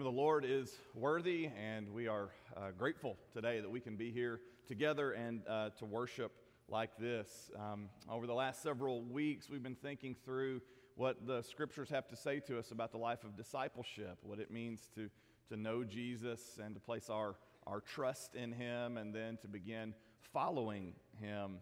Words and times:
name 0.00 0.06
of 0.06 0.14
the 0.14 0.18
Lord 0.18 0.46
is 0.46 0.78
worthy, 0.94 1.50
and 1.62 1.92
we 1.92 2.08
are 2.08 2.30
uh, 2.56 2.70
grateful 2.78 3.18
today 3.34 3.60
that 3.60 3.70
we 3.70 3.80
can 3.80 3.96
be 3.96 4.10
here 4.10 4.40
together 4.66 5.12
and 5.12 5.42
uh, 5.46 5.68
to 5.78 5.84
worship 5.84 6.32
like 6.70 6.96
this. 6.98 7.50
Um, 7.54 7.90
over 8.10 8.26
the 8.26 8.32
last 8.32 8.62
several 8.62 9.02
weeks, 9.02 9.50
we've 9.50 9.62
been 9.62 9.74
thinking 9.74 10.16
through 10.24 10.62
what 10.96 11.26
the 11.26 11.42
scriptures 11.42 11.90
have 11.90 12.08
to 12.08 12.16
say 12.16 12.40
to 12.40 12.58
us 12.58 12.70
about 12.70 12.92
the 12.92 12.96
life 12.96 13.24
of 13.24 13.36
discipleship, 13.36 14.16
what 14.22 14.38
it 14.38 14.50
means 14.50 14.88
to, 14.94 15.10
to 15.50 15.56
know 15.58 15.84
Jesus 15.84 16.58
and 16.64 16.74
to 16.74 16.80
place 16.80 17.10
our, 17.10 17.34
our 17.66 17.82
trust 17.82 18.36
in 18.36 18.52
Him, 18.52 18.96
and 18.96 19.14
then 19.14 19.36
to 19.42 19.48
begin 19.48 19.92
following 20.32 20.94
Him. 21.20 21.58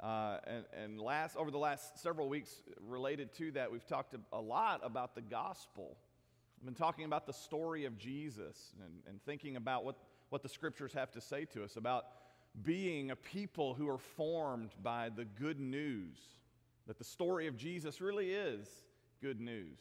Uh, 0.00 0.38
and, 0.46 0.64
and 0.82 0.98
last, 0.98 1.36
over 1.36 1.50
the 1.50 1.58
last 1.58 1.98
several 1.98 2.30
weeks 2.30 2.62
related 2.80 3.34
to 3.34 3.50
that, 3.50 3.70
we've 3.70 3.86
talked 3.86 4.16
a 4.32 4.40
lot 4.40 4.80
about 4.82 5.14
the 5.14 5.20
gospel 5.20 5.98
I've 6.64 6.66
been 6.66 6.82
talking 6.82 7.04
about 7.04 7.26
the 7.26 7.32
story 7.34 7.84
of 7.84 7.98
Jesus 7.98 8.72
and, 8.82 8.94
and 9.06 9.22
thinking 9.26 9.56
about 9.56 9.84
what, 9.84 9.96
what 10.30 10.42
the 10.42 10.48
scriptures 10.48 10.94
have 10.94 11.10
to 11.10 11.20
say 11.20 11.44
to 11.52 11.62
us 11.62 11.76
about 11.76 12.06
being 12.62 13.10
a 13.10 13.16
people 13.16 13.74
who 13.74 13.86
are 13.86 13.98
formed 13.98 14.70
by 14.82 15.10
the 15.14 15.26
good 15.26 15.60
news, 15.60 16.16
that 16.86 16.96
the 16.96 17.04
story 17.04 17.48
of 17.48 17.58
Jesus 17.58 18.00
really 18.00 18.30
is 18.30 18.66
good 19.20 19.42
news. 19.42 19.76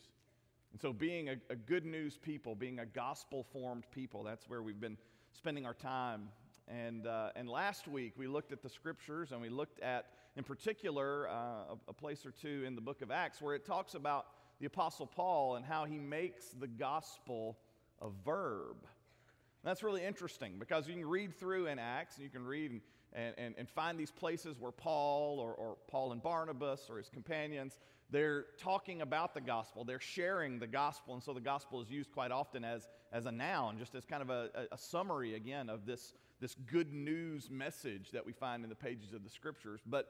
And 0.74 0.82
so, 0.82 0.92
being 0.92 1.30
a, 1.30 1.36
a 1.50 1.56
good 1.56 1.86
news 1.86 2.18
people, 2.18 2.54
being 2.54 2.80
a 2.80 2.86
gospel 2.86 3.46
formed 3.54 3.86
people, 3.92 4.22
that's 4.22 4.50
where 4.50 4.62
we've 4.62 4.82
been 4.82 4.98
spending 5.32 5.66
our 5.66 5.76
time. 5.76 6.28
And, 6.68 7.08
uh, 7.08 7.30
and 7.38 7.48
last 7.48 7.88
week 7.88 8.12
we 8.18 8.28
looked 8.28 8.52
at 8.52 8.62
the 8.62 8.70
scriptures 8.70 9.32
and 9.32 9.42
we 9.42 9.48
looked 9.48 9.80
at, 9.80 10.08
in 10.36 10.44
particular, 10.44 11.30
uh, 11.30 11.32
a, 11.34 11.78
a 11.88 11.94
place 11.94 12.26
or 12.26 12.32
two 12.32 12.66
in 12.68 12.76
the 12.76 12.82
book 12.82 13.02
of 13.02 13.10
Acts 13.10 13.42
where 13.42 13.56
it 13.56 13.66
talks 13.66 13.94
about 13.94 14.26
the 14.64 14.68
Apostle 14.68 15.06
Paul 15.06 15.58
and 15.58 15.66
how 15.66 15.84
he 15.84 15.98
makes 15.98 16.46
the 16.58 16.68
gospel 16.68 17.58
a 18.02 18.08
verb. 18.24 18.78
And 18.80 19.70
that's 19.70 19.84
really 19.84 20.06
interesting 20.06 20.54
because 20.58 20.88
you 20.88 20.94
can 20.94 21.06
read 21.06 21.38
through 21.38 21.68
in 21.68 21.80
Acts 21.80 22.16
and 22.16 22.24
you 22.24 22.30
can 22.30 22.46
read 22.46 22.80
and, 23.12 23.34
and, 23.38 23.56
and 23.58 23.70
find 23.70 24.00
these 24.00 24.10
places 24.10 24.58
where 24.58 24.72
Paul 24.72 25.42
or, 25.42 25.52
or 25.52 25.76
Paul 25.90 26.14
and 26.14 26.24
Barnabas 26.24 26.90
or 26.90 26.98
his 26.98 27.10
companions, 27.10 27.78
they're 28.10 28.46
talking 28.58 29.02
about 29.02 29.34
the 29.34 29.42
gospel. 29.42 29.84
They're 29.84 30.00
sharing 30.00 30.60
the 30.60 30.68
gospel. 30.68 31.14
And 31.14 31.22
so 31.22 31.34
the 31.34 31.42
gospel 31.42 31.82
is 31.82 31.90
used 31.92 32.14
quite 32.14 32.32
often 32.32 32.64
as, 32.64 32.88
as 33.12 33.26
a 33.26 33.34
noun, 33.34 33.78
just 33.78 33.96
as 33.96 34.06
kind 34.06 34.22
of 34.22 34.30
a, 34.30 34.50
a 34.72 34.78
summary, 34.78 35.36
again, 35.36 35.70
of 35.70 35.86
this, 35.86 36.14
this 36.40 36.56
good 36.72 36.94
news 36.94 37.50
message 37.52 38.12
that 38.12 38.26
we 38.26 38.32
find 38.32 38.64
in 38.64 38.70
the 38.70 38.76
pages 38.76 39.12
of 39.12 39.26
the 39.26 39.30
scriptures. 39.30 39.82
But 39.86 40.08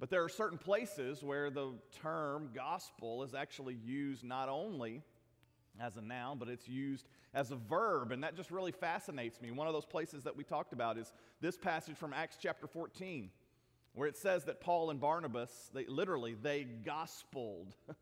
but 0.00 0.10
there 0.10 0.22
are 0.22 0.28
certain 0.28 0.58
places 0.58 1.22
where 1.22 1.50
the 1.50 1.72
term 2.02 2.50
gospel 2.54 3.22
is 3.24 3.34
actually 3.34 3.74
used 3.74 4.24
not 4.24 4.48
only 4.48 5.02
as 5.80 5.96
a 5.96 6.00
noun, 6.00 6.38
but 6.38 6.48
it's 6.48 6.68
used 6.68 7.06
as 7.34 7.50
a 7.50 7.56
verb, 7.56 8.12
and 8.12 8.22
that 8.22 8.36
just 8.36 8.50
really 8.50 8.72
fascinates 8.72 9.40
me. 9.40 9.50
One 9.50 9.66
of 9.66 9.72
those 9.72 9.84
places 9.84 10.24
that 10.24 10.36
we 10.36 10.44
talked 10.44 10.72
about 10.72 10.98
is 10.98 11.12
this 11.40 11.56
passage 11.56 11.96
from 11.96 12.12
Acts 12.12 12.36
chapter 12.40 12.66
14, 12.66 13.30
where 13.94 14.08
it 14.08 14.16
says 14.16 14.44
that 14.44 14.60
Paul 14.60 14.90
and 14.90 15.00
Barnabas, 15.00 15.70
they 15.74 15.86
literally, 15.86 16.34
they 16.34 16.66
gospeled. 16.84 17.74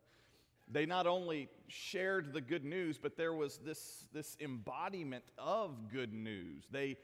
they 0.70 0.86
not 0.86 1.06
only 1.06 1.48
shared 1.68 2.32
the 2.32 2.40
good 2.40 2.64
news, 2.64 2.98
but 2.98 3.16
there 3.16 3.34
was 3.34 3.58
this, 3.58 4.06
this 4.12 4.36
embodiment 4.40 5.24
of 5.38 5.90
good 5.92 6.12
news. 6.12 6.64
They 6.70 6.96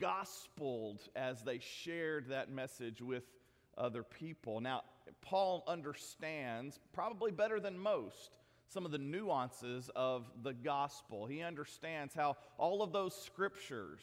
gospeled 0.00 1.08
as 1.14 1.42
they 1.42 1.58
shared 1.58 2.28
that 2.28 2.50
message 2.50 3.00
with 3.00 3.24
other 3.78 4.02
people. 4.02 4.60
Now, 4.60 4.82
Paul 5.22 5.64
understands, 5.66 6.78
probably 6.92 7.30
better 7.30 7.60
than 7.60 7.78
most, 7.78 8.36
some 8.68 8.84
of 8.84 8.92
the 8.92 8.98
nuances 8.98 9.90
of 9.96 10.30
the 10.42 10.52
gospel. 10.52 11.26
He 11.26 11.42
understands 11.42 12.14
how 12.14 12.36
all 12.58 12.82
of 12.82 12.92
those 12.92 13.14
scriptures, 13.14 14.02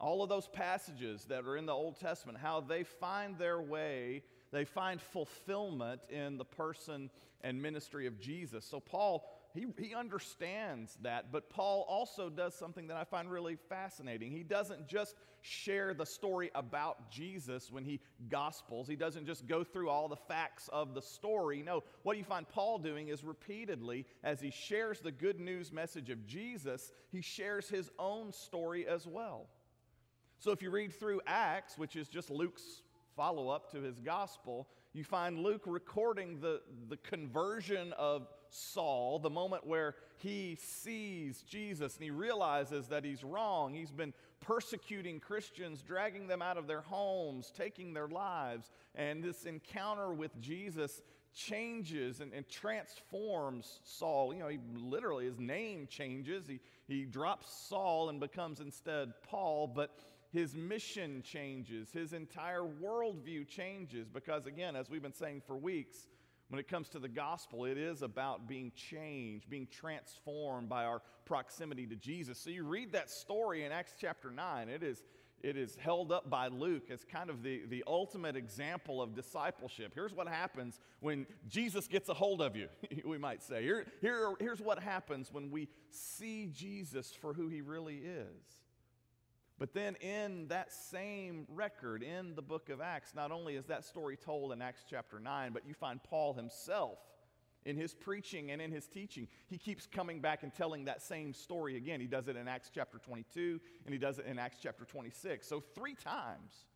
all 0.00 0.22
of 0.22 0.28
those 0.28 0.48
passages 0.48 1.24
that 1.26 1.44
are 1.44 1.56
in 1.56 1.66
the 1.66 1.72
Old 1.72 2.00
Testament, 2.00 2.38
how 2.38 2.60
they 2.60 2.82
find 2.82 3.38
their 3.38 3.60
way, 3.60 4.22
they 4.50 4.64
find 4.64 5.00
fulfillment 5.00 6.00
in 6.10 6.38
the 6.38 6.44
person 6.44 7.10
and 7.42 7.62
ministry 7.62 8.06
of 8.06 8.20
Jesus. 8.20 8.64
So, 8.64 8.80
Paul 8.80 9.24
he, 9.54 9.66
he 9.78 9.94
understands 9.94 10.96
that, 11.02 11.30
but 11.30 11.50
Paul 11.50 11.84
also 11.88 12.30
does 12.30 12.54
something 12.54 12.86
that 12.88 12.96
I 12.96 13.04
find 13.04 13.30
really 13.30 13.56
fascinating. 13.68 14.32
He 14.32 14.42
doesn't 14.42 14.88
just 14.88 15.14
share 15.42 15.92
the 15.92 16.06
story 16.06 16.50
about 16.54 17.10
Jesus 17.10 17.70
when 17.70 17.84
he 17.84 18.00
gospels, 18.28 18.88
he 18.88 18.96
doesn't 18.96 19.26
just 19.26 19.46
go 19.46 19.64
through 19.64 19.88
all 19.88 20.08
the 20.08 20.16
facts 20.16 20.68
of 20.72 20.94
the 20.94 21.02
story. 21.02 21.62
No, 21.62 21.82
what 22.02 22.16
you 22.16 22.24
find 22.24 22.48
Paul 22.48 22.78
doing 22.78 23.08
is 23.08 23.24
repeatedly, 23.24 24.06
as 24.22 24.40
he 24.40 24.50
shares 24.50 25.00
the 25.00 25.12
good 25.12 25.40
news 25.40 25.72
message 25.72 26.10
of 26.10 26.26
Jesus, 26.26 26.92
he 27.10 27.20
shares 27.20 27.68
his 27.68 27.90
own 27.98 28.32
story 28.32 28.86
as 28.86 29.06
well. 29.06 29.48
So 30.38 30.50
if 30.50 30.62
you 30.62 30.70
read 30.70 30.92
through 30.92 31.20
Acts, 31.26 31.76
which 31.76 31.94
is 31.94 32.08
just 32.08 32.30
Luke's 32.30 32.82
follow 33.16 33.48
up 33.48 33.70
to 33.72 33.80
his 33.80 33.98
gospel, 34.00 34.68
you 34.92 35.04
find 35.04 35.38
Luke 35.38 35.62
recording 35.66 36.40
the, 36.40 36.62
the 36.88 36.96
conversion 36.96 37.92
of 37.98 38.26
Saul, 38.52 39.18
the 39.18 39.30
moment 39.30 39.66
where 39.66 39.94
he 40.18 40.58
sees 40.60 41.42
Jesus 41.42 41.94
and 41.96 42.04
he 42.04 42.10
realizes 42.10 42.86
that 42.88 43.04
he's 43.04 43.24
wrong. 43.24 43.72
He's 43.72 43.90
been 43.90 44.12
persecuting 44.40 45.20
Christians, 45.20 45.82
dragging 45.82 46.26
them 46.26 46.42
out 46.42 46.58
of 46.58 46.66
their 46.66 46.82
homes, 46.82 47.50
taking 47.56 47.94
their 47.94 48.08
lives. 48.08 48.70
And 48.94 49.24
this 49.24 49.44
encounter 49.44 50.12
with 50.12 50.38
Jesus 50.40 51.00
changes 51.34 52.20
and, 52.20 52.32
and, 52.34 52.46
transforms 52.46 53.80
Saul. 53.84 54.34
You 54.34 54.40
know, 54.40 54.48
he 54.48 54.58
literally, 54.74 55.24
his 55.24 55.38
name 55.38 55.86
changes. 55.86 56.46
He, 56.46 56.60
he 56.86 57.04
drops 57.04 57.50
Saul 57.50 58.10
and 58.10 58.20
becomes 58.20 58.60
instead 58.60 59.14
Paul, 59.26 59.66
but 59.66 59.96
his 60.30 60.54
mission 60.54 61.22
changes, 61.22 61.90
his 61.90 62.12
entire 62.12 62.62
worldview 62.62 63.48
changes. 63.48 64.08
Because, 64.08 64.44
again, 64.44 64.76
as 64.76 64.90
we've 64.90 65.02
been 65.02 65.14
saying 65.14 65.42
for 65.46 65.56
weeks, 65.56 66.06
when 66.52 66.60
it 66.60 66.68
comes 66.68 66.90
to 66.90 66.98
the 66.98 67.08
gospel, 67.08 67.64
it 67.64 67.78
is 67.78 68.02
about 68.02 68.46
being 68.46 68.72
changed, 68.76 69.48
being 69.48 69.66
transformed 69.66 70.68
by 70.68 70.84
our 70.84 71.00
proximity 71.24 71.86
to 71.86 71.96
Jesus. 71.96 72.38
So 72.38 72.50
you 72.50 72.62
read 72.64 72.92
that 72.92 73.08
story 73.08 73.64
in 73.64 73.72
Acts 73.72 73.94
chapter 73.98 74.30
9, 74.30 74.68
it 74.68 74.82
is, 74.82 75.02
it 75.42 75.56
is 75.56 75.76
held 75.76 76.12
up 76.12 76.28
by 76.28 76.48
Luke 76.48 76.90
as 76.90 77.06
kind 77.10 77.30
of 77.30 77.42
the, 77.42 77.62
the 77.70 77.82
ultimate 77.86 78.36
example 78.36 79.00
of 79.00 79.14
discipleship. 79.14 79.92
Here's 79.94 80.12
what 80.12 80.28
happens 80.28 80.78
when 81.00 81.26
Jesus 81.48 81.86
gets 81.88 82.10
a 82.10 82.14
hold 82.14 82.42
of 82.42 82.54
you, 82.54 82.68
we 83.06 83.16
might 83.16 83.42
say. 83.42 83.62
Here, 83.62 83.86
here, 84.02 84.34
here's 84.38 84.60
what 84.60 84.78
happens 84.78 85.32
when 85.32 85.50
we 85.50 85.68
see 85.88 86.50
Jesus 86.52 87.14
for 87.18 87.32
who 87.32 87.48
he 87.48 87.62
really 87.62 87.96
is. 87.96 88.58
But 89.62 89.74
then 89.74 89.94
in 90.00 90.48
that 90.48 90.72
same 90.72 91.46
record, 91.48 92.02
in 92.02 92.34
the 92.34 92.42
book 92.42 92.68
of 92.68 92.80
Acts, 92.80 93.14
not 93.14 93.30
only 93.30 93.54
is 93.54 93.66
that 93.66 93.84
story 93.84 94.16
told 94.16 94.50
in 94.50 94.60
Acts 94.60 94.82
chapter 94.90 95.20
9, 95.20 95.52
but 95.52 95.64
you 95.64 95.72
find 95.72 96.02
Paul 96.02 96.34
himself 96.34 96.98
in 97.64 97.76
his 97.76 97.94
preaching 97.94 98.50
and 98.50 98.60
in 98.60 98.72
his 98.72 98.88
teaching. 98.88 99.28
He 99.46 99.58
keeps 99.58 99.86
coming 99.86 100.20
back 100.20 100.42
and 100.42 100.52
telling 100.52 100.86
that 100.86 101.00
same 101.00 101.32
story 101.32 101.76
again. 101.76 102.00
He 102.00 102.08
does 102.08 102.26
it 102.26 102.34
in 102.34 102.48
Acts 102.48 102.72
chapter 102.74 102.98
22 102.98 103.60
and 103.84 103.92
he 103.92 104.00
does 104.00 104.18
it 104.18 104.26
in 104.26 104.36
Acts 104.36 104.58
chapter 104.60 104.84
26. 104.84 105.46
So, 105.46 105.60
three 105.76 105.94
times. 105.94 106.66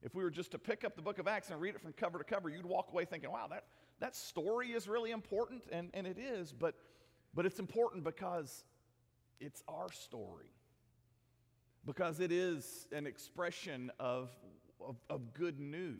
If 0.00 0.14
we 0.14 0.22
were 0.22 0.30
just 0.30 0.52
to 0.52 0.58
pick 0.60 0.84
up 0.84 0.94
the 0.94 1.02
book 1.02 1.18
of 1.18 1.26
Acts 1.26 1.50
and 1.50 1.60
read 1.60 1.74
it 1.74 1.80
from 1.80 1.94
cover 1.94 2.18
to 2.18 2.22
cover, 2.24 2.48
you'd 2.48 2.64
walk 2.64 2.92
away 2.92 3.06
thinking, 3.06 3.32
wow, 3.32 3.48
that, 3.50 3.64
that 3.98 4.14
story 4.14 4.68
is 4.68 4.86
really 4.86 5.10
important. 5.10 5.64
And, 5.72 5.90
and 5.94 6.06
it 6.06 6.16
is, 6.16 6.52
but, 6.52 6.76
but 7.34 7.44
it's 7.44 7.58
important 7.58 8.04
because 8.04 8.62
it's 9.40 9.64
our 9.66 9.90
story 9.90 10.52
because 11.86 12.20
it 12.20 12.32
is 12.32 12.86
an 12.92 13.06
expression 13.06 13.90
of, 13.98 14.30
of, 14.80 14.96
of, 15.08 15.32
good 15.32 15.58
news. 15.58 15.96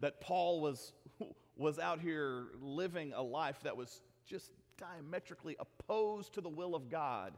That 0.00 0.20
Paul 0.20 0.60
was, 0.60 0.92
was 1.56 1.78
out 1.78 2.00
here 2.00 2.46
living 2.60 3.12
a 3.14 3.22
life 3.22 3.60
that 3.64 3.76
was 3.76 4.00
just 4.26 4.50
diametrically 4.78 5.56
opposed 5.58 6.34
to 6.34 6.40
the 6.40 6.48
will 6.48 6.74
of 6.74 6.90
God. 6.90 7.34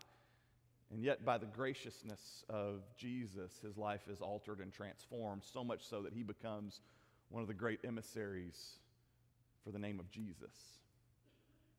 And 0.92 1.03
yet, 1.03 1.24
by 1.24 1.38
the 1.38 1.47
graciousness 1.47 2.44
of 2.50 2.82
Jesus, 2.97 3.58
his 3.62 3.78
life 3.78 4.08
is 4.08 4.20
altered 4.20 4.60
and 4.60 4.72
transformed, 4.72 5.42
so 5.42 5.65
much 5.65 5.86
so 5.88 6.03
that 6.03 6.12
he 6.12 6.22
becomes 6.22 6.80
one 7.30 7.41
of 7.41 7.48
the 7.48 7.54
great 7.54 7.80
emissaries 7.84 8.76
for 9.65 9.70
the 9.70 9.78
name 9.78 9.98
of 9.98 10.10
Jesus. 10.10 10.81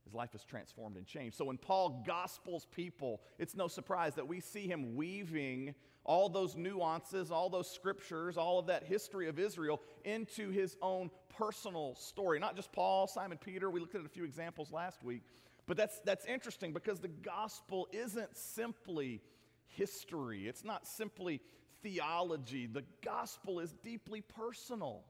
His 0.06 0.14
life 0.14 0.36
is 0.36 0.44
transformed 0.44 0.98
and 0.98 1.06
changed. 1.06 1.38
So 1.38 1.46
when 1.46 1.58
Paul 1.58 2.04
gospels 2.06 2.68
people, 2.72 3.22
it's 3.40 3.56
no 3.56 3.68
surprise 3.68 4.16
that 4.16 4.28
we 4.28 4.40
see 4.40 4.68
him 4.68 4.96
weaving 4.96 5.76
all 6.06 6.28
those 6.28 6.56
nuances, 6.56 7.32
all 7.32 7.50
those 7.50 7.70
scriptures, 7.70 8.38
all 8.38 8.60
of 8.60 8.68
that 8.68 8.84
history 8.84 9.30
of 9.30 9.40
Israel 9.40 9.82
into 10.04 10.50
his 10.50 10.76
own 10.82 11.10
personal 11.30 11.96
story. 11.96 12.40
Not 12.40 12.56
just 12.56 12.72
Paul, 12.74 13.08
Simon 13.08 13.38
Peter, 13.38 13.70
we 13.70 13.80
looked 13.80 13.96
at 13.96 14.06
a 14.06 14.10
few 14.10 14.26
examples 14.26 14.72
last 14.72 15.04
week. 15.04 15.24
But 15.66 15.78
that's, 15.78 16.00
that's 16.00 16.26
interesting 16.26 16.74
because 16.74 17.00
the 17.00 17.08
gospel 17.08 17.88
isn't 17.94 18.36
simply 18.36 19.22
history, 19.68 20.48
it's 20.48 20.66
not 20.66 20.86
simply 20.86 21.42
theology. 21.82 22.68
The 22.68 22.84
gospel 23.04 23.60
is 23.60 23.74
deeply 23.84 24.22
personal. 24.22 25.04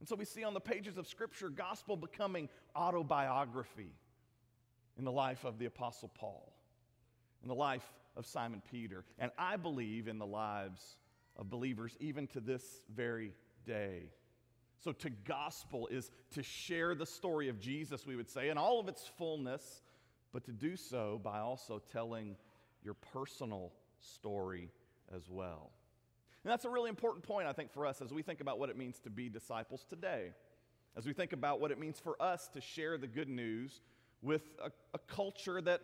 And 0.00 0.08
so 0.08 0.16
we 0.16 0.24
see 0.24 0.42
on 0.42 0.52
the 0.52 0.60
pages 0.60 0.98
of 0.98 1.06
Scripture 1.06 1.48
gospel 1.48 1.96
becoming 1.96 2.48
autobiography 2.74 3.92
in 4.98 5.04
the 5.04 5.12
life 5.12 5.44
of 5.44 5.58
the 5.58 5.66
Apostle 5.66 6.10
Paul. 6.14 6.52
in 7.42 7.48
the 7.48 7.54
life 7.54 7.84
of 8.16 8.24
Simon 8.24 8.62
Peter. 8.70 9.04
And 9.18 9.30
I 9.36 9.56
believe 9.56 10.06
in 10.06 10.18
the 10.18 10.26
lives 10.26 10.96
of 11.36 11.50
believers 11.50 11.96
even 12.00 12.26
to 12.28 12.40
this 12.40 12.62
very 12.94 13.32
day. 13.66 14.10
So, 14.78 14.92
to 14.92 15.10
gospel 15.10 15.86
is 15.88 16.10
to 16.32 16.42
share 16.42 16.94
the 16.94 17.06
story 17.06 17.48
of 17.48 17.60
Jesus, 17.60 18.06
we 18.06 18.16
would 18.16 18.28
say, 18.28 18.48
in 18.48 18.58
all 18.58 18.80
of 18.80 18.88
its 18.88 19.06
fullness, 19.18 19.82
but 20.32 20.44
to 20.44 20.52
do 20.52 20.76
so 20.76 21.20
by 21.22 21.38
also 21.38 21.80
telling 21.92 22.36
your 22.84 22.94
personal 23.12 23.72
story 24.00 24.70
as 25.14 25.28
well. 25.28 25.70
And 26.44 26.50
that's 26.50 26.64
a 26.64 26.70
really 26.70 26.88
important 26.88 27.24
point, 27.24 27.46
I 27.46 27.52
think, 27.52 27.72
for 27.72 27.86
us 27.86 28.02
as 28.02 28.12
we 28.12 28.22
think 28.22 28.40
about 28.40 28.58
what 28.58 28.70
it 28.70 28.76
means 28.76 28.98
to 29.00 29.10
be 29.10 29.28
disciples 29.28 29.84
today, 29.88 30.32
as 30.96 31.06
we 31.06 31.12
think 31.12 31.32
about 31.32 31.60
what 31.60 31.70
it 31.70 31.78
means 31.78 32.00
for 32.00 32.20
us 32.20 32.48
to 32.54 32.60
share 32.60 32.98
the 32.98 33.06
good 33.06 33.28
news 33.28 33.80
with 34.22 34.42
a, 34.64 34.70
a 34.94 34.98
culture 34.98 35.60
that, 35.60 35.80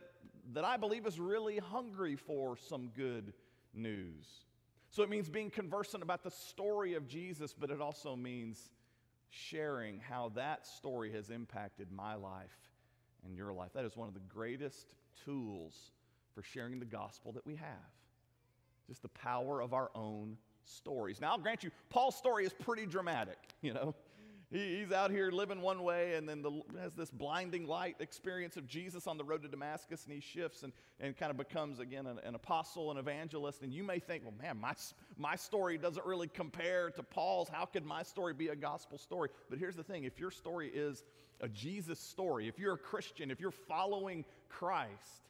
that 0.52 0.64
I 0.64 0.76
believe 0.76 1.06
is 1.06 1.18
really 1.18 1.58
hungry 1.58 2.16
for 2.16 2.56
some 2.56 2.90
good 2.96 3.32
news. 3.74 4.26
So 4.90 5.02
it 5.02 5.10
means 5.10 5.28
being 5.28 5.50
conversant 5.50 6.02
about 6.02 6.22
the 6.22 6.30
story 6.30 6.94
of 6.94 7.06
Jesus, 7.06 7.52
but 7.52 7.70
it 7.70 7.80
also 7.80 8.16
means 8.16 8.70
sharing 9.30 10.00
how 10.00 10.32
that 10.34 10.66
story 10.66 11.12
has 11.12 11.30
impacted 11.30 11.92
my 11.92 12.14
life 12.14 12.56
and 13.26 13.36
your 13.36 13.52
life. 13.52 13.72
That 13.74 13.84
is 13.84 13.96
one 13.96 14.08
of 14.08 14.14
the 14.14 14.20
greatest 14.20 14.94
tools 15.24 15.74
for 16.34 16.42
sharing 16.42 16.78
the 16.78 16.86
gospel 16.86 17.32
that 17.32 17.44
we 17.44 17.56
have. 17.56 17.68
Just 18.86 19.02
the 19.02 19.08
power 19.08 19.60
of 19.60 19.74
our 19.74 19.90
own 19.94 20.38
stories. 20.64 21.20
Now, 21.20 21.32
I'll 21.32 21.38
grant 21.38 21.62
you, 21.62 21.70
Paul's 21.90 22.16
story 22.16 22.46
is 22.46 22.52
pretty 22.52 22.86
dramatic, 22.86 23.38
you 23.60 23.74
know. 23.74 23.94
He, 24.50 24.78
he's 24.78 24.92
out 24.92 25.10
here 25.10 25.30
living 25.30 25.60
one 25.60 25.82
way 25.82 26.14
and 26.14 26.28
then 26.28 26.40
the, 26.42 26.62
has 26.80 26.94
this 26.94 27.10
blinding 27.10 27.66
light 27.66 27.96
experience 28.00 28.56
of 28.56 28.66
Jesus 28.66 29.06
on 29.06 29.18
the 29.18 29.24
road 29.24 29.42
to 29.42 29.48
Damascus, 29.48 30.04
and 30.04 30.14
he 30.14 30.20
shifts 30.20 30.62
and, 30.62 30.72
and 31.00 31.16
kind 31.16 31.30
of 31.30 31.36
becomes, 31.36 31.80
again, 31.80 32.06
an, 32.06 32.18
an 32.24 32.34
apostle, 32.34 32.90
an 32.90 32.96
evangelist. 32.96 33.62
And 33.62 33.72
you 33.72 33.84
may 33.84 33.98
think, 33.98 34.24
well, 34.24 34.34
man, 34.40 34.58
my, 34.58 34.72
my 35.16 35.36
story 35.36 35.76
doesn't 35.76 36.06
really 36.06 36.28
compare 36.28 36.90
to 36.90 37.02
Paul's. 37.02 37.48
How 37.48 37.66
could 37.66 37.84
my 37.84 38.02
story 38.02 38.32
be 38.32 38.48
a 38.48 38.56
gospel 38.56 38.96
story? 38.96 39.28
But 39.50 39.58
here's 39.58 39.76
the 39.76 39.84
thing 39.84 40.04
if 40.04 40.18
your 40.18 40.30
story 40.30 40.70
is 40.72 41.04
a 41.40 41.48
Jesus 41.48 42.00
story, 42.00 42.48
if 42.48 42.58
you're 42.58 42.74
a 42.74 42.78
Christian, 42.78 43.30
if 43.30 43.40
you're 43.40 43.50
following 43.50 44.24
Christ, 44.48 45.28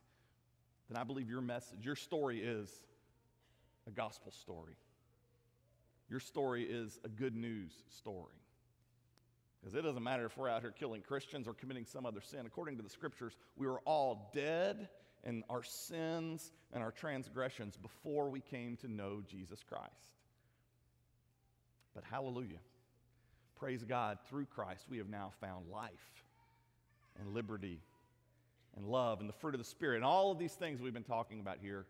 then 0.88 0.97
I 0.97 1.05
believe 1.05 1.29
your 1.29 1.43
message, 1.43 1.85
your 1.85 1.97
story 1.97 2.41
is 2.41 2.70
a 3.87 3.91
gospel 3.91 4.31
story. 4.31 4.75
Your 6.09 6.20
story 6.20 6.65
is 6.65 6.99
a 7.05 7.09
good 7.09 7.35
news 7.35 7.73
story. 7.91 8.32
Because 9.60 9.75
it 9.75 9.82
doesn't 9.82 10.02
matter 10.02 10.26
if 10.26 10.37
we're 10.37 10.49
out 10.49 10.62
here 10.62 10.70
killing 10.70 11.02
Christians 11.02 11.49
or 11.49 11.55
committing 11.55 11.84
some 11.84 12.06
other 12.06 12.20
sin. 12.20 12.46
According 12.46 12.76
to 12.76 12.82
the 12.82 12.88
scriptures, 12.88 13.37
we 13.56 13.66
were 13.66 13.81
all 13.81 14.31
dead 14.34 14.88
in 15.25 15.43
our 15.50 15.62
sins 15.62 16.52
and 16.72 16.82
our 16.82 16.93
transgressions 16.93 17.76
before 17.76 18.31
we 18.31 18.40
came 18.40 18.76
to 18.76 18.88
know 18.88 19.22
Jesus 19.28 19.62
Christ. 19.69 19.93
But 21.94 22.05
hallelujah. 22.05 22.58
Praise 23.58 23.82
God, 23.82 24.19
through 24.28 24.46
Christ, 24.46 24.87
we 24.88 24.99
have 24.99 25.08
now 25.08 25.32
found 25.40 25.66
life 25.69 26.25
and 27.19 27.34
liberty 27.34 27.81
and 28.76 28.87
love 28.87 29.19
and 29.19 29.28
the 29.28 29.32
fruit 29.32 29.55
of 29.55 29.58
the 29.58 29.64
Spirit 29.64 29.96
and 29.96 30.05
all 30.05 30.31
of 30.31 30.38
these 30.38 30.52
things 30.52 30.81
we've 30.81 30.94
been 30.94 31.02
talking 31.02 31.40
about 31.40 31.58
here 31.60 31.84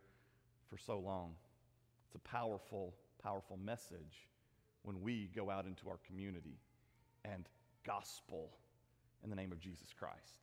for 0.70 0.79
so 0.79 0.99
long. 0.99 1.35
It's 2.06 2.15
a 2.15 2.29
powerful, 2.29 2.94
powerful 3.23 3.59
message 3.59 4.26
when 4.82 5.03
we 5.03 5.29
go 5.37 5.50
out 5.50 5.67
into 5.67 5.91
our 5.91 5.99
community 6.06 6.56
and 7.25 7.47
gospel 7.85 8.51
in 9.23 9.31
the 9.31 9.37
name 9.37 9.53
of 9.53 9.59
Jesus 9.59 9.93
Christ. 9.99 10.43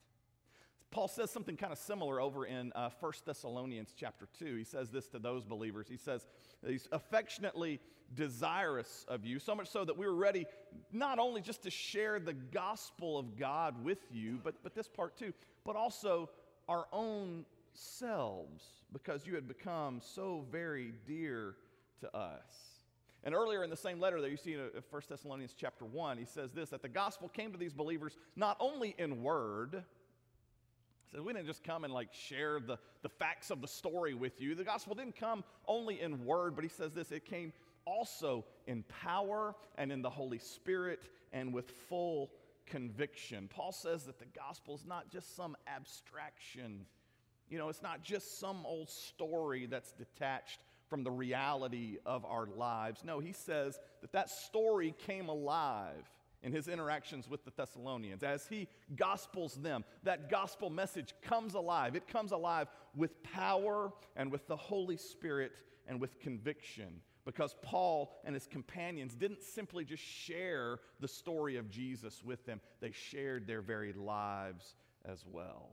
Paul 0.91 1.07
says 1.09 1.29
something 1.29 1.57
kind 1.57 1.73
of 1.73 1.79
similar 1.79 2.21
over 2.21 2.45
in 2.45 2.71
uh, 2.73 2.89
1 2.99 3.11
Thessalonians 3.25 3.93
chapter 3.97 4.27
2. 4.39 4.55
He 4.55 4.63
says 4.63 4.89
this 4.89 5.07
to 5.09 5.19
those 5.19 5.43
believers. 5.43 5.87
He 5.89 5.97
says, 5.97 6.25
He's 6.65 6.87
affectionately 6.91 7.81
desirous 8.13 9.05
of 9.09 9.25
you, 9.25 9.39
so 9.39 9.55
much 9.55 9.67
so 9.67 9.83
that 9.83 9.97
we 9.97 10.05
were 10.05 10.15
ready 10.15 10.45
not 10.93 11.19
only 11.19 11.41
just 11.41 11.63
to 11.63 11.69
share 11.69 12.19
the 12.19 12.33
gospel 12.33 13.17
of 13.17 13.37
God 13.37 13.83
with 13.83 13.99
you, 14.11 14.39
but, 14.43 14.55
but 14.63 14.73
this 14.73 14.87
part 14.87 15.17
too, 15.17 15.33
but 15.65 15.75
also 15.75 16.29
our 16.69 16.85
own 16.93 17.45
selves, 17.73 18.63
because 18.93 19.25
you 19.27 19.35
had 19.35 19.47
become 19.47 19.99
so 20.01 20.45
very 20.51 20.93
dear 21.05 21.55
to 21.99 22.15
us. 22.15 22.74
And 23.25 23.33
earlier 23.33 23.63
in 23.63 23.71
the 23.71 23.75
same 23.75 23.99
letter 23.99 24.21
that 24.21 24.29
you 24.29 24.37
see 24.37 24.53
in 24.53 24.59
1 24.59 24.71
uh, 24.93 24.99
Thessalonians 25.09 25.55
chapter 25.57 25.83
1, 25.83 26.19
he 26.19 26.25
says 26.25 26.51
this 26.51 26.69
that 26.69 26.83
the 26.83 26.89
gospel 26.89 27.27
came 27.27 27.51
to 27.51 27.57
these 27.57 27.73
believers 27.73 28.15
not 28.35 28.55
only 28.59 28.93
in 28.99 29.23
word, 29.23 29.83
so 31.11 31.23
we 31.23 31.33
didn't 31.33 31.47
just 31.47 31.63
come 31.63 31.83
and 31.83 31.93
like 31.93 32.13
share 32.13 32.59
the, 32.59 32.77
the 33.01 33.09
facts 33.09 33.49
of 33.49 33.61
the 33.61 33.67
story 33.67 34.13
with 34.13 34.39
you. 34.39 34.53
The 34.53 34.63
gospel 34.63 34.93
didn't 34.93 35.15
come 35.15 35.43
only 35.67 36.01
in 36.01 36.23
word, 36.23 36.55
but 36.55 36.63
he 36.63 36.69
says 36.69 36.93
this 36.93 37.11
it 37.11 37.25
came 37.25 37.51
also 37.85 38.45
in 38.67 38.83
power 39.01 39.55
and 39.77 39.91
in 39.91 40.01
the 40.03 40.09
Holy 40.09 40.39
Spirit 40.39 41.09
and 41.33 41.51
with 41.51 41.71
full 41.89 42.31
conviction. 42.67 43.47
Paul 43.47 43.71
says 43.71 44.03
that 44.03 44.19
the 44.19 44.25
gospel 44.25 44.75
is 44.75 44.85
not 44.85 45.09
just 45.09 45.35
some 45.35 45.55
abstraction. 45.67 46.85
You 47.49 47.57
know, 47.57 47.69
it's 47.69 47.83
not 47.83 48.03
just 48.03 48.39
some 48.39 48.65
old 48.65 48.89
story 48.89 49.65
that's 49.67 49.91
detached 49.93 50.59
from 50.89 51.03
the 51.03 51.11
reality 51.11 51.97
of 52.05 52.25
our 52.25 52.45
lives. 52.45 53.03
No, 53.03 53.19
he 53.19 53.33
says 53.33 53.79
that 54.01 54.11
that 54.11 54.29
story 54.29 54.93
came 55.05 55.29
alive 55.29 56.09
in 56.43 56.51
his 56.51 56.67
interactions 56.67 57.27
with 57.27 57.43
the 57.43 57.51
Thessalonians. 57.55 58.21
As 58.21 58.45
he 58.47 58.67
gospels 58.95 59.55
them, 59.55 59.83
that 60.03 60.29
gospel 60.29 60.69
message 60.69 61.15
comes 61.23 61.55
alive. 61.55 61.95
It 61.95 62.07
comes 62.07 62.31
alive 62.31 62.67
with 62.95 63.21
power 63.23 63.91
and 64.15 64.31
with 64.31 64.47
the 64.47 64.55
Holy 64.55 64.97
Spirit 64.97 65.53
and 65.87 65.99
with 65.99 66.19
conviction. 66.19 67.01
Because 67.25 67.55
Paul 67.63 68.13
and 68.23 68.35
his 68.35 68.45
companions 68.45 69.15
didn't 69.15 69.41
simply 69.41 69.83
just 69.83 70.03
share 70.03 70.77
the 70.99 71.07
story 71.07 71.57
of 71.57 71.71
Jesus 71.71 72.23
with 72.23 72.45
them, 72.45 72.61
they 72.79 72.91
shared 72.91 73.47
their 73.47 73.61
very 73.61 73.93
lives 73.93 74.75
as 75.03 75.25
well. 75.25 75.71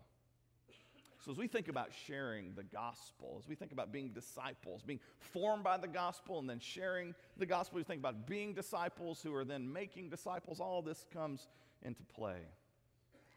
So, 1.24 1.30
as 1.30 1.38
we 1.38 1.46
think 1.46 1.68
about 1.68 1.90
sharing 2.06 2.52
the 2.56 2.64
gospel, 2.64 3.36
as 3.38 3.46
we 3.48 3.54
think 3.54 3.70
about 3.70 3.92
being 3.92 4.08
disciples, 4.08 4.82
being 4.82 4.98
formed 5.20 5.62
by 5.62 5.76
the 5.76 5.86
gospel, 5.86 6.40
and 6.40 6.50
then 6.50 6.58
sharing 6.58 7.14
the 7.36 7.46
gospel, 7.46 7.76
we 7.76 7.84
think 7.84 8.00
about 8.00 8.26
being 8.26 8.54
disciples 8.54 9.22
who 9.22 9.32
are 9.36 9.44
then 9.44 9.72
making 9.72 10.10
disciples, 10.10 10.58
all 10.58 10.82
this 10.82 11.06
comes 11.12 11.46
into 11.82 12.02
play. 12.02 12.40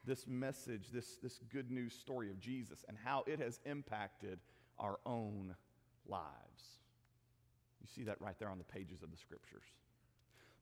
This 0.04 0.26
message, 0.26 0.90
this, 0.92 1.18
this 1.22 1.40
good 1.54 1.70
news 1.70 1.94
story 1.94 2.32
of 2.32 2.40
Jesus, 2.40 2.84
and 2.88 2.98
how 3.04 3.24
it 3.28 3.40
has 3.40 3.60
impacted 3.66 4.40
our 4.80 4.98
own 5.06 5.56
lives. 6.08 6.24
You 7.82 7.88
see 7.94 8.04
that 8.06 8.20
right 8.20 8.38
there 8.40 8.50
on 8.50 8.58
the 8.58 8.64
pages 8.64 9.04
of 9.04 9.12
the 9.12 9.18
scriptures. 9.18 9.64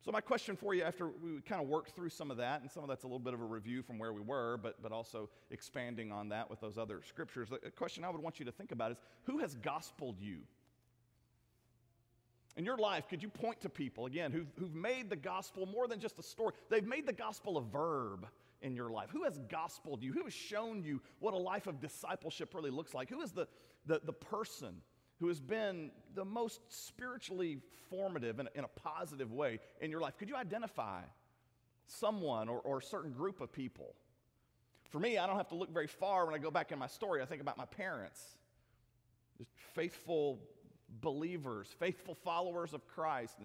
So, 0.04 0.12
my 0.12 0.20
question 0.20 0.58
for 0.58 0.74
you 0.74 0.84
after 0.84 1.08
we 1.08 1.40
kind 1.48 1.62
of 1.62 1.70
worked 1.70 1.96
through 1.96 2.10
some 2.10 2.30
of 2.30 2.36
that, 2.36 2.60
and 2.60 2.70
some 2.70 2.84
of 2.84 2.90
that's 2.90 3.06
a 3.06 3.08
little 3.08 3.20
bit 3.20 3.34
of 3.34 3.40
a 3.40 3.46
review 3.46 3.82
from 3.82 3.98
where 3.98 4.12
we 4.12 4.20
were, 4.20 4.58
but, 4.58 4.82
but 4.84 4.92
also 4.92 5.30
expanding 5.50 6.12
on 6.12 6.28
that 6.30 6.50
with 6.50 6.60
those 6.60 6.78
other 6.78 7.02
scriptures, 7.08 7.48
the 7.50 7.72
question 7.72 8.04
I 8.04 8.10
would 8.10 8.22
want 8.22 8.38
you 8.38 8.46
to 8.46 8.52
think 8.52 8.74
about 8.74 8.92
is 8.92 8.98
who 9.24 9.38
has 9.38 9.56
gospeled 9.56 10.20
you? 10.20 10.40
In 12.58 12.66
your 12.66 12.78
life, 12.78 13.08
could 13.08 13.24
you 13.24 13.30
point 13.30 13.62
to 13.62 13.70
people, 13.70 14.06
again, 14.06 14.34
who've, 14.34 14.52
who've 14.60 14.76
made 14.76 15.10
the 15.10 15.16
gospel 15.16 15.66
more 15.66 15.88
than 15.88 16.02
just 16.02 16.20
a 16.20 16.24
story? 16.24 16.54
They've 16.70 16.86
made 16.86 17.08
the 17.08 17.14
gospel 17.14 17.58
a 17.58 17.62
verb 17.62 18.28
in 18.62 18.76
your 18.76 18.90
life. 18.90 19.10
Who 19.12 19.24
has 19.24 19.40
gospeled 19.50 20.04
you? 20.04 20.12
Who 20.12 20.26
has 20.26 20.34
shown 20.34 20.84
you 20.84 21.02
what 21.20 21.34
a 21.34 21.38
life 21.38 21.66
of 21.66 21.80
discipleship 21.80 22.54
really 22.54 22.72
looks 22.72 22.94
like? 22.94 23.10
Who 23.10 23.22
is 23.22 23.32
the, 23.32 23.48
the, 23.86 24.02
the 24.04 24.14
person 24.14 24.82
who 25.24 25.30
has 25.30 25.40
been 25.40 25.90
the 26.16 26.26
most 26.26 26.60
spiritually 26.68 27.58
formative 27.90 28.42
in 28.42 28.48
a, 28.48 28.50
in 28.56 28.66
a 28.66 28.68
positive 28.68 29.32
way 29.32 29.58
in 29.80 29.90
your 29.90 30.02
life, 30.02 30.18
could 30.18 30.28
you 30.28 30.36
identify 30.36 31.00
someone 31.88 32.50
or, 32.50 32.60
or 32.60 32.80
a 32.80 32.84
certain 32.84 33.14
group 33.14 33.40
of 33.40 33.50
people? 33.50 33.96
For 34.90 35.00
me, 35.00 35.18
I 35.18 35.26
don't 35.26 35.38
have 35.38 35.48
to 35.48 35.56
look 35.56 35.72
very 35.72 35.88
far 35.88 36.26
when 36.26 36.36
I 36.36 36.40
go 36.40 36.52
back 36.52 36.74
in 36.74 36.78
my 36.78 36.88
story. 36.88 37.22
I 37.22 37.26
think 37.26 37.42
about 37.42 37.58
my 37.58 37.64
parents, 37.64 38.22
just 39.38 39.50
faithful 39.74 40.42
believers, 41.00 41.70
faithful 41.80 42.16
followers 42.16 42.74
of 42.74 42.86
Christ. 42.86 43.38